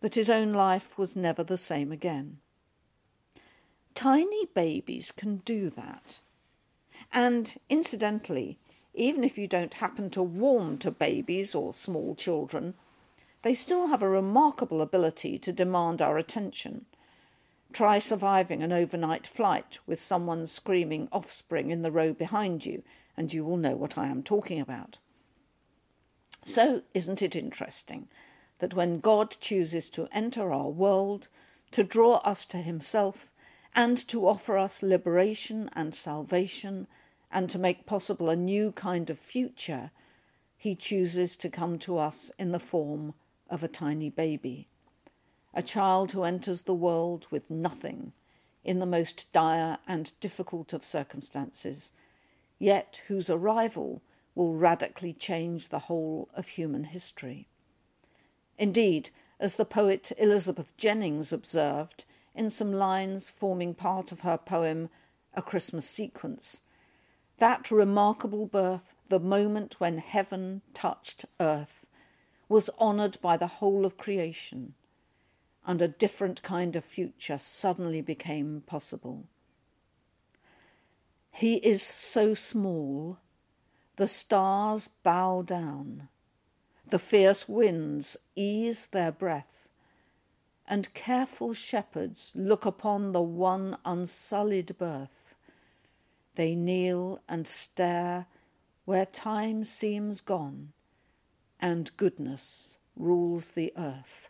that 0.00 0.14
his 0.14 0.28
own 0.28 0.52
life 0.52 0.98
was 0.98 1.16
never 1.16 1.42
the 1.42 1.56
same 1.56 1.92
again. 1.92 2.40
Tiny 3.94 4.44
babies 4.46 5.12
can 5.12 5.38
do 5.38 5.70
that. 5.70 6.20
And 7.10 7.54
incidentally, 7.70 8.58
even 8.92 9.24
if 9.24 9.38
you 9.38 9.46
don't 9.46 9.74
happen 9.74 10.10
to 10.10 10.22
warm 10.22 10.76
to 10.78 10.90
babies 10.90 11.54
or 11.54 11.72
small 11.72 12.14
children, 12.14 12.74
they 13.42 13.54
still 13.54 13.88
have 13.88 14.02
a 14.02 14.08
remarkable 14.08 14.80
ability 14.80 15.36
to 15.36 15.52
demand 15.52 16.00
our 16.00 16.16
attention. 16.16 16.86
Try 17.72 17.98
surviving 17.98 18.62
an 18.62 18.72
overnight 18.72 19.26
flight 19.26 19.80
with 19.84 20.00
someone 20.00 20.46
screaming 20.46 21.08
offspring 21.10 21.72
in 21.72 21.82
the 21.82 21.90
row 21.90 22.12
behind 22.12 22.64
you, 22.64 22.84
and 23.16 23.32
you 23.32 23.44
will 23.44 23.56
know 23.56 23.74
what 23.74 23.98
I 23.98 24.06
am 24.06 24.22
talking 24.22 24.60
about. 24.60 24.98
So, 26.44 26.82
isn't 26.94 27.20
it 27.20 27.34
interesting 27.34 28.08
that 28.60 28.74
when 28.74 29.00
God 29.00 29.36
chooses 29.40 29.90
to 29.90 30.08
enter 30.12 30.52
our 30.52 30.70
world, 30.70 31.26
to 31.72 31.82
draw 31.82 32.18
us 32.18 32.46
to 32.46 32.58
Himself, 32.58 33.32
and 33.74 33.98
to 34.06 34.28
offer 34.28 34.56
us 34.56 34.84
liberation 34.84 35.68
and 35.72 35.96
salvation, 35.96 36.86
and 37.32 37.50
to 37.50 37.58
make 37.58 37.86
possible 37.86 38.30
a 38.30 38.36
new 38.36 38.70
kind 38.70 39.10
of 39.10 39.18
future, 39.18 39.90
he 40.56 40.76
chooses 40.76 41.34
to 41.34 41.50
come 41.50 41.76
to 41.80 41.98
us 41.98 42.30
in 42.38 42.52
the 42.52 42.60
form 42.60 43.14
of 43.52 43.62
a 43.62 43.68
tiny 43.68 44.08
baby. 44.08 44.66
A 45.52 45.62
child 45.62 46.12
who 46.12 46.24
enters 46.24 46.62
the 46.62 46.74
world 46.74 47.26
with 47.30 47.50
nothing, 47.50 48.14
in 48.64 48.78
the 48.78 48.86
most 48.86 49.30
dire 49.34 49.76
and 49.86 50.18
difficult 50.20 50.72
of 50.72 50.82
circumstances, 50.82 51.92
yet 52.58 53.02
whose 53.08 53.28
arrival 53.28 54.00
will 54.34 54.54
radically 54.54 55.12
change 55.12 55.68
the 55.68 55.80
whole 55.80 56.30
of 56.32 56.48
human 56.48 56.84
history. 56.84 57.46
Indeed, 58.56 59.10
as 59.38 59.56
the 59.56 59.66
poet 59.66 60.12
Elizabeth 60.16 60.74
Jennings 60.78 61.30
observed 61.30 62.06
in 62.34 62.48
some 62.48 62.72
lines 62.72 63.28
forming 63.28 63.74
part 63.74 64.12
of 64.12 64.20
her 64.20 64.38
poem 64.38 64.88
A 65.34 65.42
Christmas 65.42 65.86
Sequence, 65.86 66.62
that 67.36 67.70
remarkable 67.70 68.46
birth, 68.46 68.94
the 69.10 69.20
moment 69.20 69.78
when 69.78 69.98
heaven 69.98 70.62
touched 70.72 71.26
earth, 71.38 71.86
was 72.52 72.68
honoured 72.78 73.18
by 73.22 73.34
the 73.34 73.46
whole 73.46 73.86
of 73.86 73.96
creation, 73.96 74.74
and 75.64 75.80
a 75.80 75.88
different 75.88 76.42
kind 76.42 76.76
of 76.76 76.84
future 76.84 77.38
suddenly 77.38 78.02
became 78.02 78.62
possible. 78.66 79.26
He 81.30 81.56
is 81.56 81.82
so 81.82 82.34
small, 82.34 83.16
the 83.96 84.06
stars 84.06 84.90
bow 85.02 85.40
down, 85.40 86.10
the 86.86 86.98
fierce 86.98 87.48
winds 87.48 88.18
ease 88.36 88.88
their 88.88 89.12
breath, 89.12 89.66
and 90.68 90.92
careful 90.92 91.54
shepherds 91.54 92.32
look 92.36 92.66
upon 92.66 93.12
the 93.12 93.22
one 93.22 93.78
unsullied 93.86 94.76
birth 94.76 95.34
they 96.34 96.54
kneel 96.54 97.18
and 97.26 97.48
stare 97.48 98.26
where 98.84 99.06
time 99.06 99.64
seems 99.64 100.20
gone 100.20 100.74
and 101.62 101.96
goodness 101.96 102.76
rules 102.96 103.52
the 103.52 103.72
earth. 103.76 104.28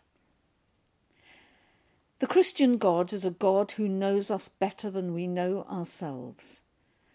The 2.19 2.27
Christian 2.27 2.77
God 2.77 3.11
is 3.11 3.25
a 3.25 3.31
God 3.31 3.71
who 3.71 3.89
knows 3.89 4.29
us 4.29 4.47
better 4.47 4.91
than 4.91 5.15
we 5.15 5.25
know 5.25 5.63
ourselves, 5.63 6.61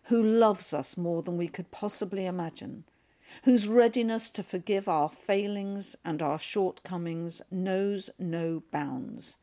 who 0.04 0.20
loves 0.20 0.74
us 0.74 0.96
more 0.96 1.22
than 1.22 1.38
we 1.38 1.46
could 1.46 1.70
possibly 1.70 2.26
imagine, 2.26 2.84
whose 3.44 3.68
readiness 3.68 4.28
to 4.30 4.42
forgive 4.42 4.88
our 4.88 5.08
failings 5.08 5.94
and 6.04 6.20
our 6.20 6.38
shortcomings 6.38 7.40
knows 7.50 8.10
no 8.18 8.64
bounds. 8.72 9.36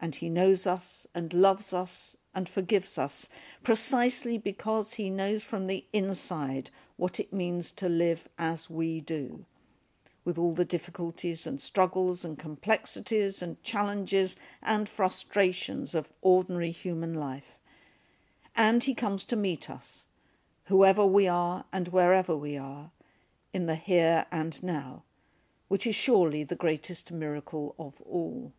And 0.00 0.16
he 0.16 0.28
knows 0.28 0.66
us 0.66 1.06
and 1.14 1.32
loves 1.32 1.72
us 1.72 2.16
and 2.34 2.48
forgives 2.48 2.98
us 2.98 3.28
precisely 3.62 4.38
because 4.38 4.94
he 4.94 5.08
knows 5.08 5.44
from 5.44 5.68
the 5.68 5.86
inside 5.92 6.70
what 6.96 7.20
it 7.20 7.32
means 7.32 7.70
to 7.70 7.88
live 7.88 8.28
as 8.36 8.68
we 8.68 9.00
do. 9.00 9.46
With 10.24 10.38
all 10.38 10.54
the 10.54 10.64
difficulties 10.64 11.46
and 11.46 11.60
struggles 11.60 12.24
and 12.24 12.38
complexities 12.38 13.42
and 13.42 13.62
challenges 13.62 14.36
and 14.62 14.88
frustrations 14.88 15.94
of 15.94 16.12
ordinary 16.22 16.70
human 16.70 17.14
life. 17.14 17.58
And 18.56 18.82
He 18.84 18.94
comes 18.94 19.24
to 19.24 19.36
meet 19.36 19.68
us, 19.68 20.06
whoever 20.64 21.04
we 21.04 21.28
are 21.28 21.64
and 21.72 21.88
wherever 21.88 22.36
we 22.36 22.56
are, 22.56 22.90
in 23.52 23.66
the 23.66 23.74
here 23.74 24.26
and 24.32 24.62
now, 24.62 25.02
which 25.68 25.86
is 25.86 25.94
surely 25.94 26.42
the 26.42 26.56
greatest 26.56 27.12
miracle 27.12 27.74
of 27.78 28.00
all. 28.00 28.52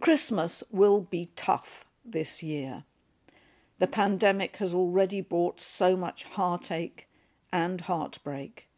Christmas 0.00 0.64
will 0.70 1.02
be 1.02 1.30
tough 1.36 1.84
this 2.04 2.42
year. 2.42 2.84
The 3.78 3.86
pandemic 3.86 4.56
has 4.56 4.74
already 4.74 5.20
brought 5.20 5.60
so 5.60 5.96
much 5.96 6.24
heartache 6.24 7.08
and 7.52 7.80
heartbreak 7.82 8.68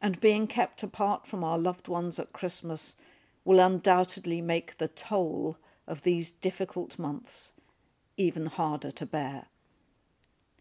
and 0.00 0.20
being 0.20 0.46
kept 0.46 0.82
apart 0.82 1.26
from 1.26 1.44
our 1.44 1.58
loved 1.58 1.88
ones 1.88 2.18
at 2.18 2.32
Christmas 2.32 2.96
will 3.44 3.60
undoubtedly 3.60 4.40
make 4.40 4.78
the 4.78 4.88
toll 4.88 5.56
of 5.86 6.02
these 6.02 6.30
difficult 6.30 6.98
months 6.98 7.52
even 8.16 8.46
harder 8.46 8.90
to 8.90 9.06
bear. 9.06 9.46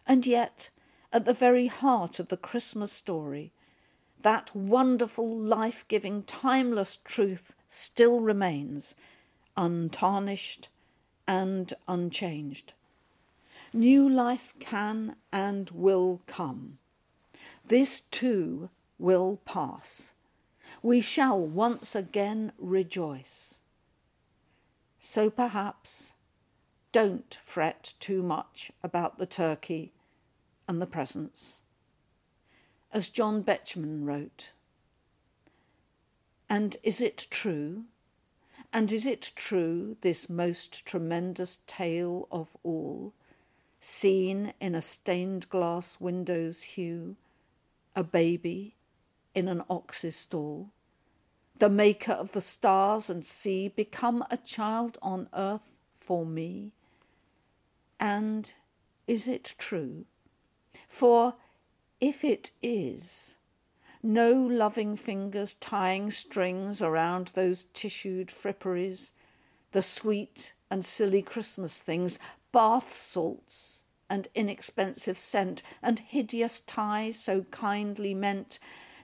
And 0.05 0.25
yet, 0.25 0.69
at 1.11 1.25
the 1.25 1.33
very 1.33 1.67
heart 1.67 2.19
of 2.19 2.29
the 2.29 2.37
Christmas 2.37 2.91
story, 2.91 3.51
that 4.21 4.55
wonderful, 4.55 5.37
life 5.37 5.85
giving, 5.87 6.23
timeless 6.23 6.97
truth 7.03 7.53
still 7.67 8.19
remains, 8.19 8.95
untarnished 9.55 10.69
and 11.27 11.73
unchanged. 11.87 12.73
New 13.71 14.09
life 14.09 14.53
can 14.59 15.15
and 15.31 15.69
will 15.71 16.21
come. 16.25 16.79
This 17.67 18.01
too 18.01 18.69
will 18.99 19.39
pass. 19.45 20.13
We 20.83 21.01
shall 21.01 21.43
once 21.43 21.95
again 21.95 22.51
rejoice. 22.59 23.59
So 24.99 25.29
perhaps 25.29 26.13
don't 26.91 27.39
fret 27.43 27.93
too 27.99 28.21
much 28.21 28.71
about 28.83 29.17
the 29.17 29.25
turkey 29.25 29.93
and 30.67 30.81
the 30.81 30.87
presents. 30.87 31.61
As 32.91 33.09
John 33.09 33.43
Betjeman 33.43 34.05
wrote, 34.05 34.51
and 36.49 36.77
is 36.83 36.99
it 36.99 37.27
true? 37.29 37.85
And 38.73 38.91
is 38.91 39.05
it 39.05 39.31
true, 39.35 39.97
this 40.01 40.29
most 40.29 40.85
tremendous 40.85 41.59
tale 41.65 42.27
of 42.31 42.55
all, 42.63 43.13
seen 43.79 44.53
in 44.59 44.75
a 44.75 44.81
stained 44.81 45.49
glass 45.49 45.99
window's 45.99 46.61
hue, 46.61 47.15
a 47.95 48.03
baby 48.03 48.75
in 49.35 49.47
an 49.47 49.63
ox's 49.69 50.15
stall, 50.15 50.69
the 51.57 51.69
maker 51.69 52.13
of 52.13 52.31
the 52.31 52.41
stars 52.41 53.09
and 53.09 53.25
sea, 53.25 53.67
become 53.67 54.25
a 54.29 54.37
child 54.37 54.97
on 55.01 55.27
earth 55.33 55.71
for 55.93 56.25
me? 56.25 56.71
And 57.99 58.51
is 59.07 59.27
it 59.27 59.55
true? 59.57 60.05
For 60.87 61.35
if 61.99 62.23
it 62.23 62.51
is, 62.63 63.35
no 64.01 64.31
loving 64.31 64.95
fingers 64.95 65.55
tying 65.55 66.11
strings 66.11 66.81
around 66.81 67.31
those 67.33 67.65
tissued 67.73 68.29
fripperies, 68.29 69.11
the 69.71 69.81
sweet 69.81 70.53
and 70.71 70.85
silly 70.85 71.21
Christmas 71.21 71.81
things, 71.81 72.19
bath 72.51 72.93
salts 72.93 73.83
and 74.09 74.27
inexpensive 74.33 75.17
scent, 75.17 75.61
and 75.83 75.99
hideous 75.99 76.61
ties 76.61 77.19
so 77.19 77.43
kindly 77.51 78.13
meant, 78.13 78.59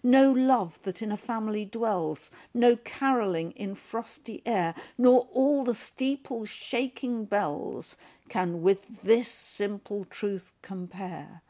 no 0.06 0.32
love 0.32 0.82
that 0.84 1.02
in 1.02 1.12
a 1.12 1.18
family 1.18 1.66
dwells, 1.66 2.32
no 2.54 2.76
carolling 2.78 3.52
in 3.52 3.76
frosty 3.76 4.42
air, 4.46 4.76
nor 4.98 5.28
all 5.34 5.64
the 5.64 5.76
steeple 5.76 6.46
shaking 6.46 7.26
bells 7.26 7.98
can 8.30 8.62
with 8.62 8.86
this 9.04 9.30
simple 9.30 10.06
truth 10.06 10.54
compare 10.62 11.42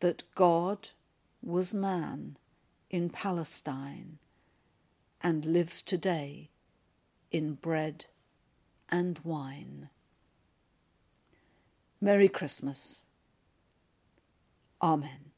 that 0.00 0.24
God 0.34 0.88
was 1.42 1.72
man 1.74 2.36
in 2.90 3.10
Palestine 3.10 4.18
and 5.22 5.44
lives 5.44 5.82
today 5.82 6.50
in 7.30 7.54
bread 7.54 8.06
and 8.88 9.20
wine. 9.24 9.90
Merry 12.00 12.28
Christmas. 12.28 13.04
Amen. 14.80 15.35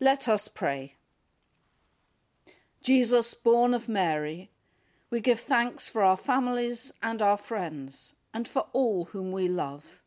Let 0.00 0.28
us 0.28 0.46
pray. 0.46 0.94
Jesus, 2.80 3.34
born 3.34 3.74
of 3.74 3.88
Mary, 3.88 4.48
we 5.10 5.18
give 5.18 5.40
thanks 5.40 5.88
for 5.88 6.04
our 6.04 6.16
families 6.16 6.92
and 7.02 7.20
our 7.20 7.36
friends, 7.36 8.14
and 8.32 8.46
for 8.46 8.68
all 8.72 9.06
whom 9.06 9.32
we 9.32 9.48
love. 9.48 10.04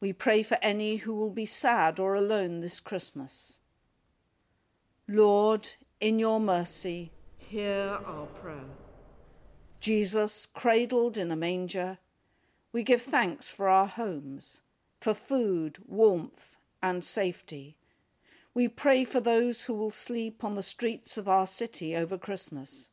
We 0.00 0.12
pray 0.12 0.42
for 0.42 0.58
any 0.60 0.96
who 0.96 1.14
will 1.14 1.30
be 1.30 1.46
sad 1.46 2.00
or 2.00 2.16
alone 2.16 2.62
this 2.62 2.80
Christmas. 2.80 3.60
Lord, 5.06 5.68
in 6.00 6.18
your 6.18 6.40
mercy, 6.40 7.12
hear 7.36 8.00
our 8.04 8.26
prayer. 8.26 8.74
Jesus, 9.78 10.46
cradled 10.46 11.16
in 11.16 11.30
a 11.30 11.36
manger, 11.36 11.98
we 12.72 12.82
give 12.82 13.02
thanks 13.02 13.48
for 13.48 13.68
our 13.68 13.86
homes, 13.86 14.62
for 15.00 15.14
food, 15.14 15.78
warmth, 15.86 16.56
and 16.82 17.04
safety 17.04 17.76
we 18.54 18.66
pray 18.66 19.04
for 19.04 19.20
those 19.20 19.64
who 19.64 19.74
will 19.74 19.90
sleep 19.90 20.42
on 20.42 20.54
the 20.54 20.62
streets 20.62 21.16
of 21.16 21.28
our 21.28 21.46
city 21.46 21.94
over 21.94 22.18
Christmas, 22.18 22.90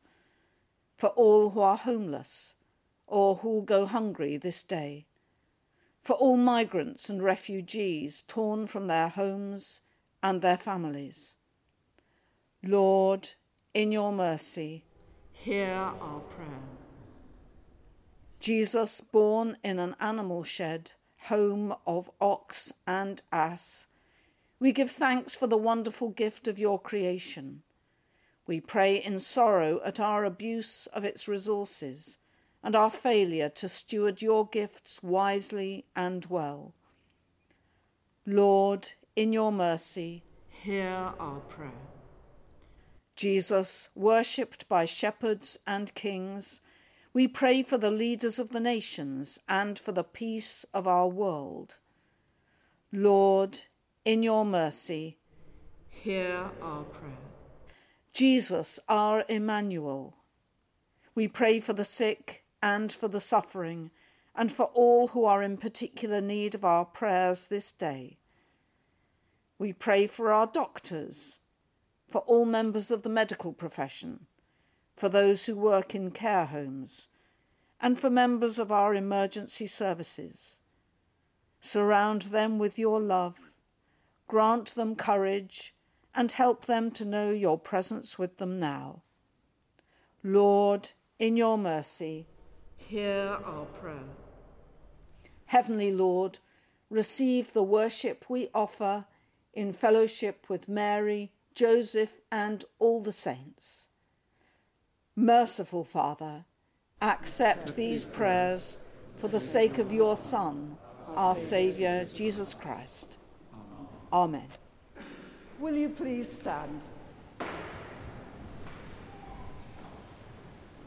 for 0.96 1.08
all 1.10 1.50
who 1.50 1.60
are 1.60 1.76
homeless 1.76 2.54
or 3.06 3.36
who 3.36 3.48
will 3.48 3.62
go 3.62 3.86
hungry 3.86 4.36
this 4.36 4.62
day, 4.62 5.06
for 6.02 6.14
all 6.14 6.36
migrants 6.36 7.10
and 7.10 7.22
refugees 7.22 8.22
torn 8.22 8.66
from 8.66 8.86
their 8.86 9.08
homes 9.08 9.80
and 10.22 10.42
their 10.42 10.56
families. 10.56 11.34
Lord, 12.62 13.30
in 13.74 13.92
your 13.92 14.12
mercy, 14.12 14.84
hear 15.32 15.92
our 16.00 16.20
prayer. 16.20 16.48
Jesus, 18.40 19.00
born 19.00 19.56
in 19.64 19.78
an 19.78 19.96
animal 19.98 20.44
shed, 20.44 20.92
home 21.22 21.74
of 21.86 22.10
ox 22.20 22.72
and 22.86 23.20
ass, 23.32 23.86
we 24.60 24.72
give 24.72 24.90
thanks 24.90 25.34
for 25.34 25.46
the 25.46 25.56
wonderful 25.56 26.10
gift 26.10 26.48
of 26.48 26.58
your 26.58 26.80
creation. 26.80 27.62
We 28.46 28.60
pray 28.60 28.96
in 28.96 29.20
sorrow 29.20 29.80
at 29.84 30.00
our 30.00 30.24
abuse 30.24 30.86
of 30.88 31.04
its 31.04 31.28
resources 31.28 32.18
and 32.62 32.74
our 32.74 32.90
failure 32.90 33.48
to 33.50 33.68
steward 33.68 34.20
your 34.20 34.46
gifts 34.46 35.02
wisely 35.02 35.84
and 35.94 36.24
well. 36.26 36.74
Lord, 38.26 38.88
in 39.14 39.32
your 39.32 39.52
mercy, 39.52 40.22
hear 40.48 41.12
our 41.18 41.40
prayer. 41.40 41.72
Jesus, 43.16 43.88
worshipped 43.94 44.68
by 44.68 44.84
shepherds 44.84 45.58
and 45.66 45.94
kings, 45.94 46.60
we 47.12 47.26
pray 47.26 47.62
for 47.62 47.78
the 47.78 47.90
leaders 47.90 48.38
of 48.38 48.50
the 48.50 48.60
nations 48.60 49.38
and 49.48 49.78
for 49.78 49.92
the 49.92 50.04
peace 50.04 50.64
of 50.74 50.86
our 50.86 51.08
world. 51.08 51.78
Lord, 52.92 53.60
in 54.08 54.22
your 54.22 54.42
mercy, 54.42 55.18
hear 55.90 56.50
our 56.62 56.82
prayer. 56.84 57.12
Jesus, 58.10 58.80
our 58.88 59.22
Emmanuel, 59.28 60.16
we 61.14 61.28
pray 61.28 61.60
for 61.60 61.74
the 61.74 61.84
sick 61.84 62.42
and 62.62 62.90
for 62.90 63.08
the 63.08 63.20
suffering 63.20 63.90
and 64.34 64.50
for 64.50 64.70
all 64.72 65.08
who 65.08 65.26
are 65.26 65.42
in 65.42 65.58
particular 65.58 66.22
need 66.22 66.54
of 66.54 66.64
our 66.64 66.86
prayers 66.86 67.48
this 67.48 67.70
day. 67.70 68.16
We 69.58 69.74
pray 69.74 70.06
for 70.06 70.32
our 70.32 70.46
doctors, 70.46 71.40
for 72.08 72.22
all 72.22 72.46
members 72.46 72.90
of 72.90 73.02
the 73.02 73.10
medical 73.10 73.52
profession, 73.52 74.20
for 74.96 75.10
those 75.10 75.44
who 75.44 75.54
work 75.54 75.94
in 75.94 76.12
care 76.12 76.46
homes, 76.46 77.08
and 77.78 78.00
for 78.00 78.08
members 78.08 78.58
of 78.58 78.72
our 78.72 78.94
emergency 78.94 79.66
services. 79.66 80.60
Surround 81.60 82.22
them 82.22 82.58
with 82.58 82.78
your 82.78 83.00
love 83.00 83.47
grant 84.28 84.74
them 84.74 84.94
courage, 84.94 85.74
and 86.14 86.32
help 86.32 86.66
them 86.66 86.90
to 86.92 87.04
know 87.04 87.30
your 87.30 87.58
presence 87.58 88.18
with 88.18 88.38
them 88.38 88.60
now. 88.60 89.02
Lord, 90.22 90.90
in 91.18 91.36
your 91.36 91.58
mercy, 91.58 92.26
hear 92.76 93.38
our 93.44 93.64
prayer. 93.66 94.04
Heavenly 95.46 95.92
Lord, 95.92 96.38
receive 96.90 97.52
the 97.52 97.62
worship 97.62 98.24
we 98.28 98.48
offer 98.54 99.06
in 99.52 99.72
fellowship 99.72 100.46
with 100.48 100.68
Mary, 100.68 101.32
Joseph, 101.54 102.20
and 102.30 102.64
all 102.78 103.00
the 103.00 103.12
saints. 103.12 103.86
Merciful 105.16 105.84
Father, 105.84 106.44
accept 107.02 107.74
these 107.74 108.04
prayers 108.04 108.78
for 109.16 109.28
the 109.28 109.40
sake 109.40 109.78
of 109.78 109.92
your 109.92 110.16
Son, 110.16 110.76
our 111.16 111.34
Saviour, 111.34 112.04
Jesus 112.14 112.54
Christ. 112.54 113.17
Amen. 114.12 114.46
Will 115.58 115.74
you 115.74 115.88
please 115.88 116.30
stand? 116.30 116.80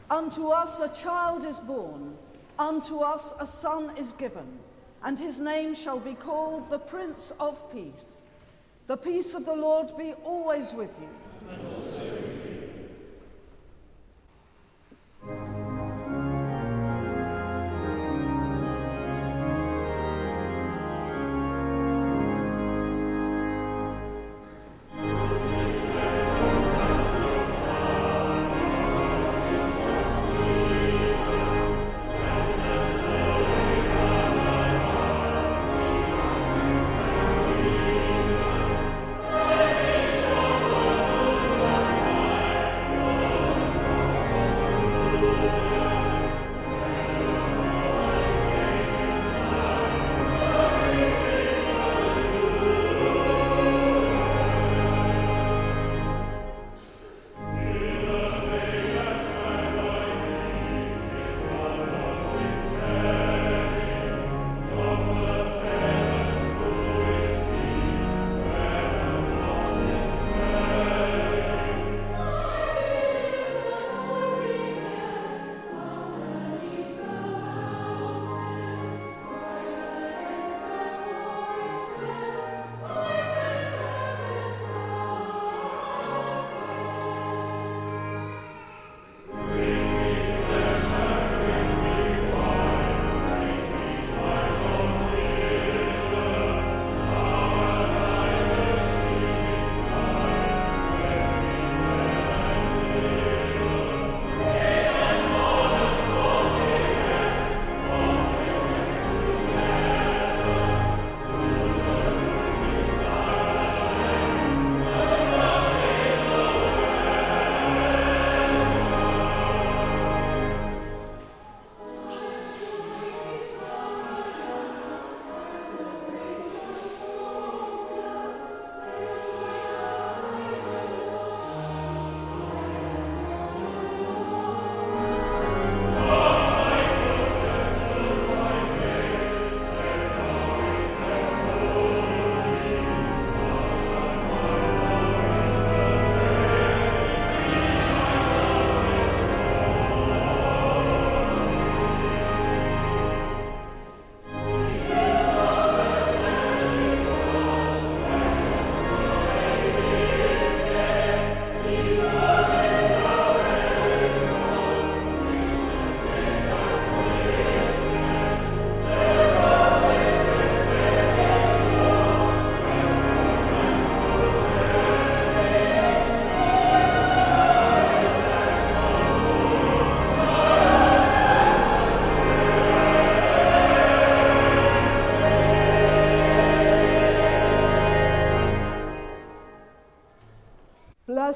Unto 0.10 0.48
us 0.50 0.80
a 0.80 0.90
child 0.90 1.46
is 1.46 1.60
born, 1.60 2.18
unto 2.58 3.00
us 3.00 3.34
a 3.40 3.46
son 3.46 3.96
is 3.98 4.12
given, 4.14 4.60
and 5.04 5.18
his 5.18 5.40
name 5.40 5.74
shall 5.76 6.00
be 6.00 6.16
called 6.16 6.70
the 6.70 6.80
Prince 6.80 7.32
of 7.40 7.72
Peace. 7.72 8.22
The 8.88 8.98
peace 8.98 9.34
of 9.36 9.46
the 9.46 9.56
Lord 9.56 9.96
be 9.98 10.14
always 10.24 10.74
with 10.74 10.92
you. 11.00 12.51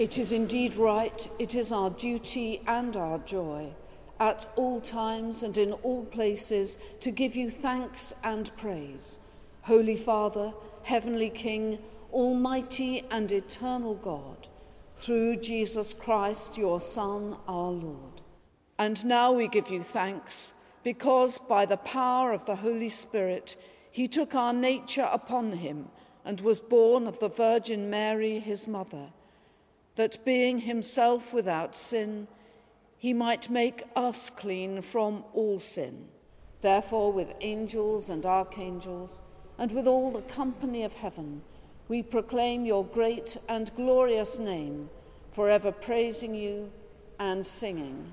It 0.00 0.16
is 0.16 0.32
indeed 0.32 0.76
right, 0.76 1.28
it 1.38 1.54
is 1.54 1.72
our 1.72 1.90
duty 1.90 2.62
and 2.66 2.96
our 2.96 3.18
joy, 3.18 3.70
at 4.18 4.50
all 4.56 4.80
times 4.80 5.42
and 5.42 5.58
in 5.58 5.72
all 5.72 6.06
places, 6.06 6.78
to 7.00 7.10
give 7.10 7.36
you 7.36 7.50
thanks 7.50 8.14
and 8.24 8.50
praise. 8.56 9.18
Holy 9.60 9.96
Father, 9.96 10.54
Heavenly 10.84 11.28
King, 11.28 11.80
Almighty 12.14 13.04
and 13.10 13.30
eternal 13.30 13.94
God, 13.94 14.48
through 14.96 15.36
Jesus 15.36 15.92
Christ, 15.92 16.56
your 16.56 16.80
Son, 16.80 17.36
our 17.46 17.70
Lord. 17.70 18.22
And 18.78 19.04
now 19.04 19.32
we 19.32 19.48
give 19.48 19.68
you 19.68 19.82
thanks, 19.82 20.54
because 20.82 21.36
by 21.36 21.66
the 21.66 21.76
power 21.76 22.32
of 22.32 22.46
the 22.46 22.56
Holy 22.56 22.88
Spirit, 22.88 23.54
he 23.90 24.08
took 24.08 24.34
our 24.34 24.54
nature 24.54 25.10
upon 25.12 25.52
him 25.52 25.90
and 26.24 26.40
was 26.40 26.58
born 26.58 27.06
of 27.06 27.18
the 27.18 27.28
Virgin 27.28 27.90
Mary, 27.90 28.38
his 28.38 28.66
mother 28.66 29.10
that 29.96 30.24
being 30.24 30.60
himself 30.60 31.32
without 31.32 31.76
sin, 31.76 32.28
he 32.96 33.12
might 33.12 33.50
make 33.50 33.84
us 33.96 34.30
clean 34.30 34.82
from 34.82 35.24
all 35.32 35.58
sin. 35.58 36.08
Therefore, 36.60 37.12
with 37.12 37.34
angels 37.40 38.10
and 38.10 38.26
archangels, 38.26 39.22
and 39.58 39.72
with 39.72 39.86
all 39.86 40.10
the 40.10 40.22
company 40.22 40.84
of 40.84 40.94
heaven, 40.94 41.42
we 41.88 42.02
proclaim 42.02 42.64
your 42.64 42.84
great 42.84 43.36
and 43.48 43.74
glorious 43.74 44.38
name, 44.38 44.88
forever 45.32 45.72
praising 45.72 46.34
you 46.34 46.70
and 47.18 47.44
singing. 47.44 48.12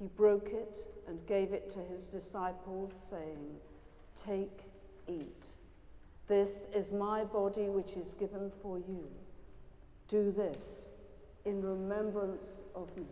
He 0.00 0.06
broke 0.16 0.48
it 0.48 0.78
and 1.06 1.24
gave 1.26 1.52
it 1.52 1.70
to 1.72 1.78
his 1.92 2.06
disciples, 2.06 2.90
saying, 3.10 3.56
Take, 4.24 4.60
eat. 5.06 5.44
This 6.26 6.50
is 6.74 6.90
my 6.90 7.24
body 7.24 7.68
which 7.68 7.90
is 7.96 8.14
given 8.14 8.50
for 8.62 8.78
you. 8.78 9.04
Do 10.08 10.32
this 10.32 10.62
in 11.44 11.60
remembrance 11.60 12.62
of 12.74 12.88
me. 12.96 13.04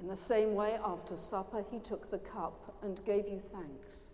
In 0.00 0.08
the 0.08 0.16
same 0.16 0.54
way, 0.54 0.78
after 0.84 1.16
supper, 1.16 1.64
he 1.70 1.78
took 1.78 2.10
the 2.10 2.18
cup 2.18 2.74
and 2.82 3.02
gave 3.04 3.28
you 3.28 3.40
thanks. 3.52 4.11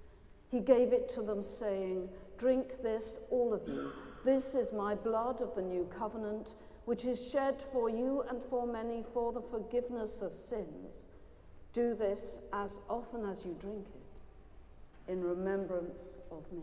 He 0.51 0.61
gave 0.61 0.93
it 0.93 1.09
to 1.11 1.23
them, 1.23 1.43
saying, 1.43 2.09
Drink 2.39 2.83
this, 2.83 3.19
all 3.31 3.53
of 3.53 3.67
you. 3.67 3.93
This 4.25 4.55
is 4.55 4.73
my 4.73 4.95
blood 4.95 5.41
of 5.41 5.55
the 5.55 5.63
new 5.63 5.89
covenant, 5.97 6.55
which 6.85 7.05
is 7.05 7.31
shed 7.31 7.63
for 7.73 7.91
you 7.91 8.23
and 8.31 8.41
for 8.49 8.67
many 8.67 9.05
for 9.13 9.33
the 9.33 9.43
forgiveness 9.43 10.23
of 10.23 10.35
sins. 10.35 11.05
Do 11.73 11.95
this 11.95 12.39
as 12.53 12.79
often 12.89 13.27
as 13.27 13.45
you 13.45 13.57
drink 13.61 13.87
it, 13.95 15.13
in 15.13 15.23
remembrance 15.23 16.19
of 16.31 16.45
me. 16.53 16.63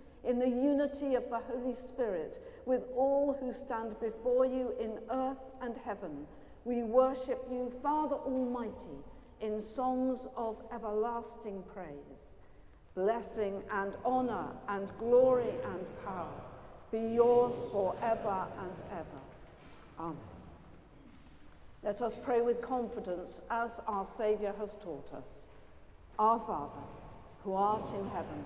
in 0.23 0.39
the 0.39 0.47
unity 0.47 1.15
of 1.15 1.29
the 1.29 1.39
Holy 1.39 1.75
Spirit, 1.75 2.43
with 2.65 2.83
all 2.95 3.35
who 3.39 3.53
stand 3.53 3.99
before 3.99 4.45
you 4.45 4.73
in 4.79 4.99
earth 5.11 5.43
and 5.61 5.75
heaven, 5.83 6.27
we 6.63 6.83
worship 6.83 7.43
you, 7.49 7.71
Father 7.81 8.15
Almighty, 8.15 9.03
in 9.41 9.63
songs 9.63 10.27
of 10.37 10.57
everlasting 10.73 11.63
praise. 11.73 11.95
Blessing 12.93 13.63
and 13.71 13.93
honor 14.05 14.47
and 14.67 14.87
glory 14.99 15.49
and 15.65 16.05
power 16.05 16.41
be 16.91 16.99
yours 16.99 17.53
forever 17.71 18.45
and 18.59 18.71
ever. 18.91 19.21
Amen. 19.99 20.17
Let 21.83 22.01
us 22.01 22.13
pray 22.23 22.41
with 22.41 22.61
confidence 22.61 23.41
as 23.49 23.71
our 23.87 24.05
Saviour 24.17 24.53
has 24.59 24.75
taught 24.83 25.09
us. 25.15 25.25
Our 26.19 26.39
Father, 26.39 26.85
who 27.43 27.53
art 27.53 27.89
in 27.95 28.07
heaven, 28.09 28.45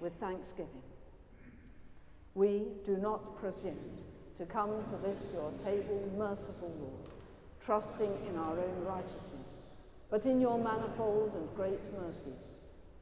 with 0.00 0.12
thanksgiving. 0.20 0.82
We 2.34 2.64
do 2.86 2.96
not 2.96 3.40
presume 3.40 3.78
to 4.38 4.46
come 4.46 4.70
to 4.70 5.08
this 5.08 5.32
your 5.32 5.52
table, 5.64 6.12
merciful 6.16 6.72
Lord 6.80 7.08
trusting 7.68 8.10
in 8.26 8.38
our 8.38 8.58
own 8.58 8.84
righteousness, 8.86 9.50
but 10.08 10.24
in 10.24 10.40
your 10.40 10.56
manifold 10.58 11.30
and 11.34 11.54
great 11.54 11.80
mercies. 12.00 12.48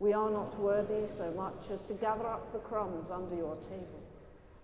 We 0.00 0.12
are 0.12 0.28
not 0.28 0.58
worthy 0.58 1.06
so 1.06 1.30
much 1.36 1.70
as 1.72 1.80
to 1.82 1.94
gather 1.94 2.26
up 2.26 2.52
the 2.52 2.58
crumbs 2.58 3.08
under 3.08 3.36
your 3.36 3.54
table. 3.70 4.02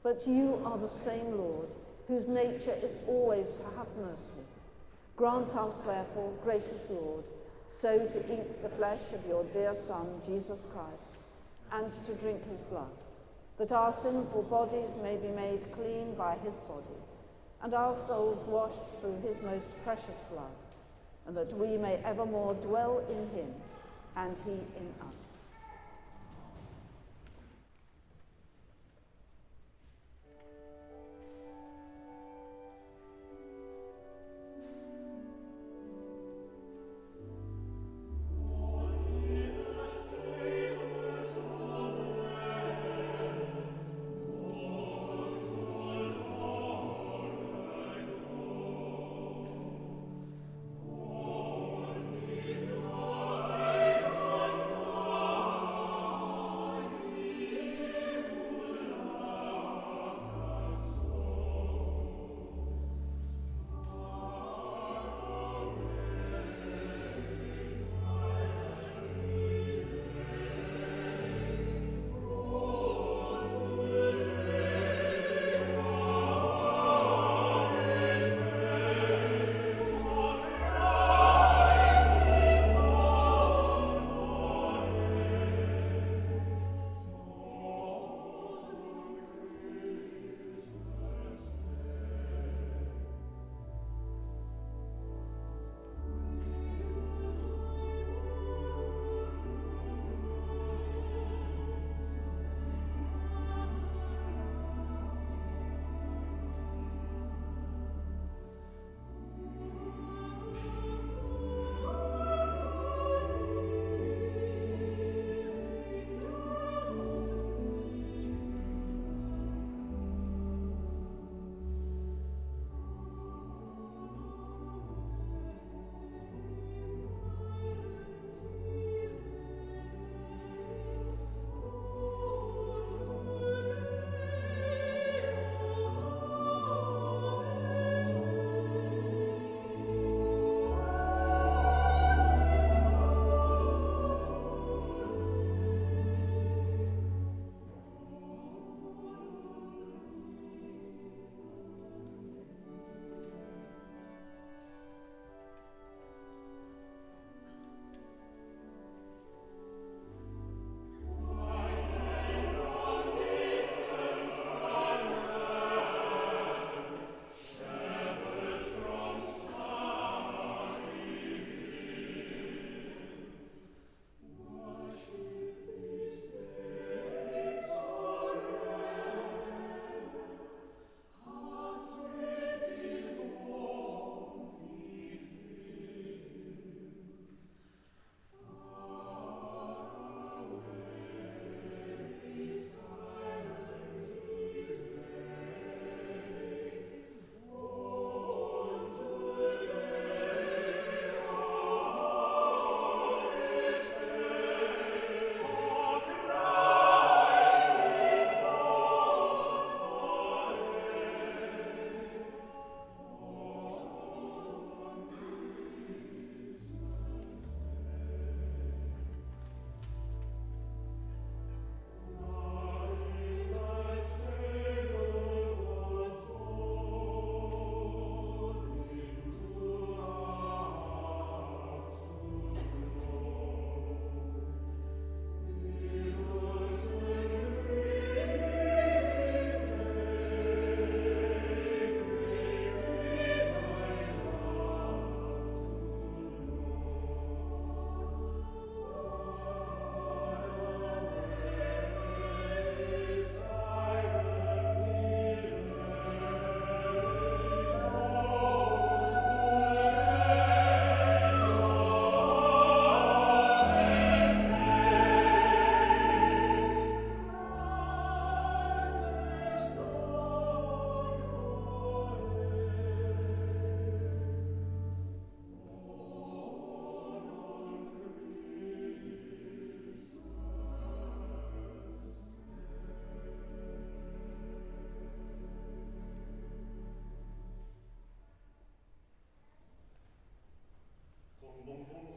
But 0.03 0.27
you 0.27 0.61
are 0.65 0.77
the 0.77 0.91
same 1.05 1.39
Lord, 1.39 1.69
whose 2.09 2.27
nature 2.27 2.77
is 2.83 2.97
always 3.07 3.47
to 3.47 3.65
have 3.77 3.87
mercy. 3.97 4.43
Grant 5.17 5.55
us, 5.55 5.75
therefore, 5.87 6.33
gracious 6.43 6.91
Lord, 6.91 7.23
so 7.81 7.97
to 7.97 8.19
eat 8.35 8.61
the 8.61 8.71
flesh 8.71 9.03
of 9.15 9.25
your 9.29 9.45
dear 9.55 9.77
Son, 9.87 10.21
Jesus 10.27 10.67
Christ, 10.75 11.12
and 11.73 11.91
to 12.07 12.15
drink 12.15 12.41
his 12.51 12.61
blood, 12.63 12.91
that 13.59 13.73
our 13.73 13.95
sinful 14.03 14.43
bodies 14.45 14.91
may 15.03 15.17
be 15.17 15.29
made 15.29 15.73
clean 15.73 16.15
by 16.15 16.37
his 16.45 16.55
body 16.69 17.01
and 17.63 17.75
our 17.75 17.95
souls 18.07 18.45
washed 18.49 18.81
through 19.01 19.21
his 19.23 19.41
most 19.43 19.69
precious 19.85 20.21
blood, 20.31 20.51
and 21.27 21.37
that 21.37 21.57
we 21.57 21.79
may 21.79 21.95
evermore 22.05 22.55
dwell 22.55 22.99
in 23.09 23.39
him 23.39 23.55
and 24.17 24.37
he 24.45 24.53
in 24.53 24.89
us. 25.01 25.22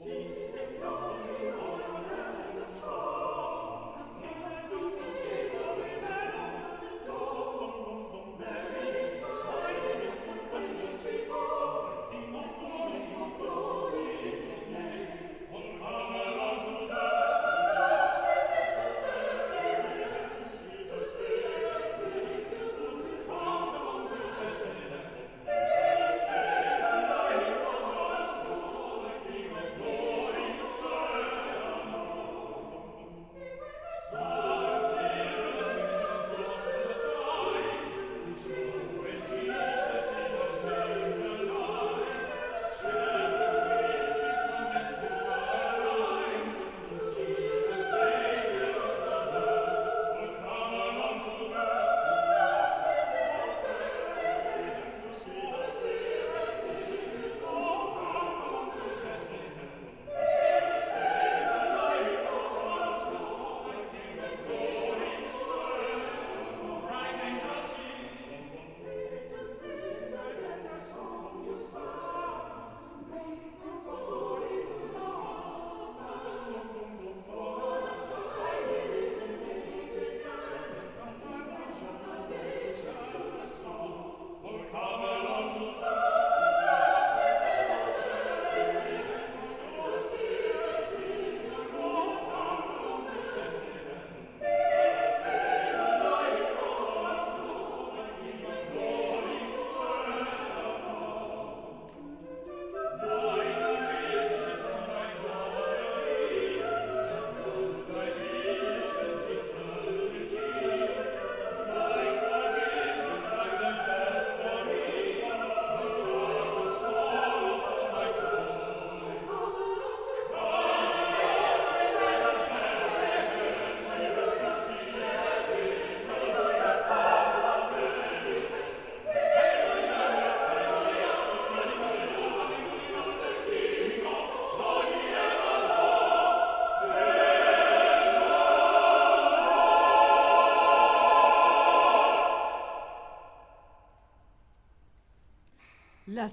Sí. 0.03 0.44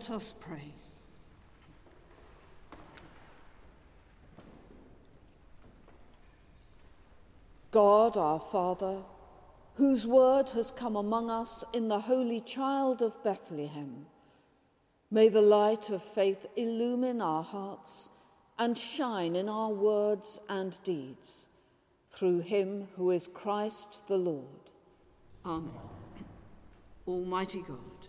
Let 0.02 0.16
us 0.16 0.32
pray. 0.32 0.74
God 7.70 8.16
our 8.16 8.40
Father, 8.40 9.02
whose 9.74 10.04
word 10.04 10.50
has 10.50 10.72
come 10.72 10.96
among 10.96 11.30
us 11.30 11.62
in 11.72 11.86
the 11.86 12.00
Holy 12.00 12.40
Child 12.40 13.00
of 13.00 13.22
Bethlehem, 13.22 14.06
may 15.12 15.28
the 15.28 15.40
light 15.40 15.88
of 15.90 16.02
faith 16.02 16.46
illumine 16.56 17.20
our 17.20 17.44
hearts 17.44 18.08
and 18.58 18.76
shine 18.76 19.36
in 19.36 19.48
our 19.48 19.70
words 19.70 20.40
and 20.48 20.82
deeds, 20.82 21.46
through 22.10 22.40
him 22.40 22.88
who 22.96 23.12
is 23.12 23.28
Christ 23.28 24.08
the 24.08 24.18
Lord. 24.18 24.72
Amen. 25.46 25.70
Almighty 27.06 27.62
God, 27.68 28.08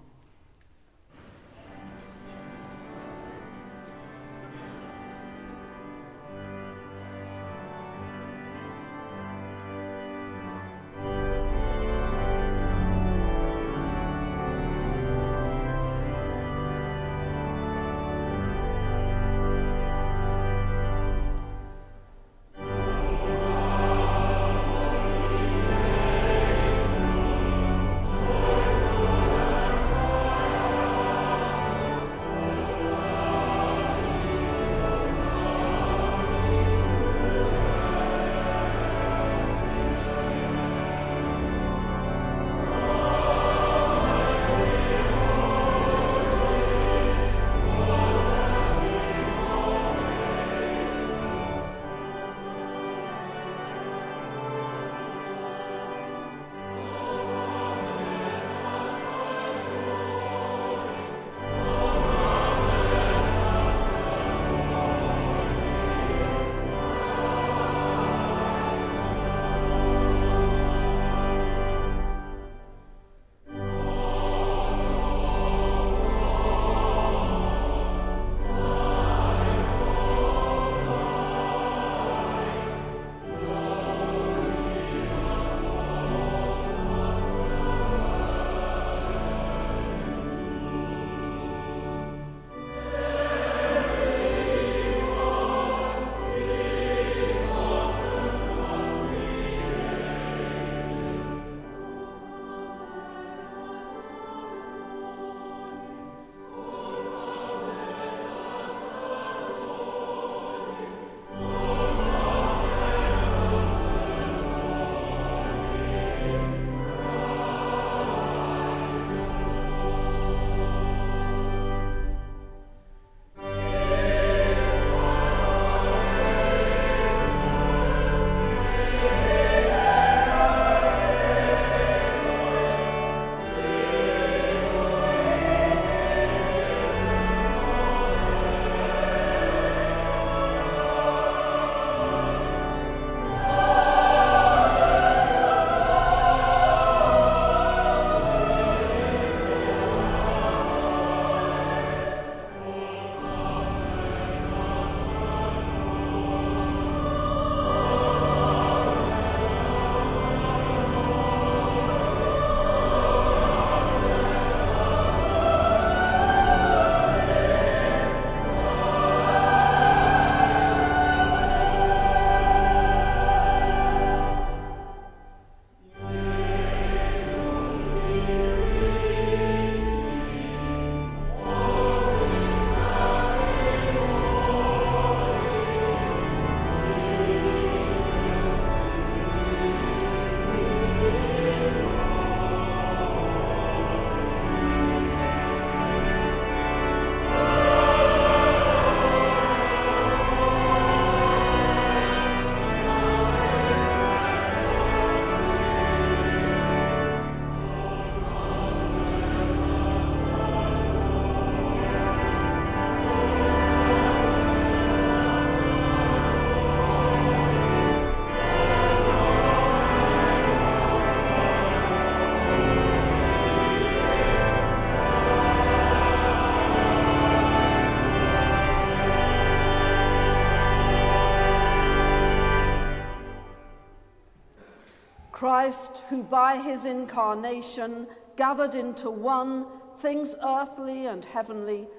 Christ, 235.51 236.03
who 236.07 236.23
by 236.23 236.61
his 236.61 236.85
incarnation 236.85 238.07
gathered 238.37 238.73
into 238.73 239.09
one 239.09 239.65
things 239.99 240.33
earthly 240.41 241.07
and 241.07 241.25
heavenly, 241.25 241.89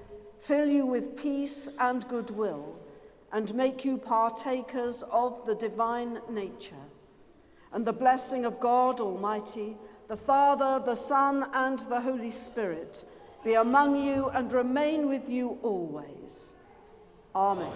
fill 0.41 0.67
you 0.67 0.87
with 0.87 1.15
peace 1.15 1.69
and 1.77 2.07
goodwill, 2.07 2.75
and 3.31 3.53
make 3.53 3.85
you 3.85 3.99
partakers 3.99 5.03
of 5.03 5.45
the 5.45 5.53
divine 5.53 6.19
nature. 6.31 6.85
And 7.71 7.85
the 7.85 7.93
blessing 7.93 8.43
of 8.43 8.59
God 8.59 8.99
Almighty, 8.99 9.77
the 10.07 10.17
Father, 10.17 10.83
the 10.83 10.95
Son, 10.95 11.45
and 11.53 11.77
the 11.77 12.01
Holy 12.01 12.31
Spirit 12.31 13.05
be 13.43 13.53
among 13.53 14.03
you 14.03 14.29
and 14.29 14.51
remain 14.51 15.07
with 15.07 15.29
you 15.29 15.59
always. 15.61 16.53
Amen. 17.35 17.71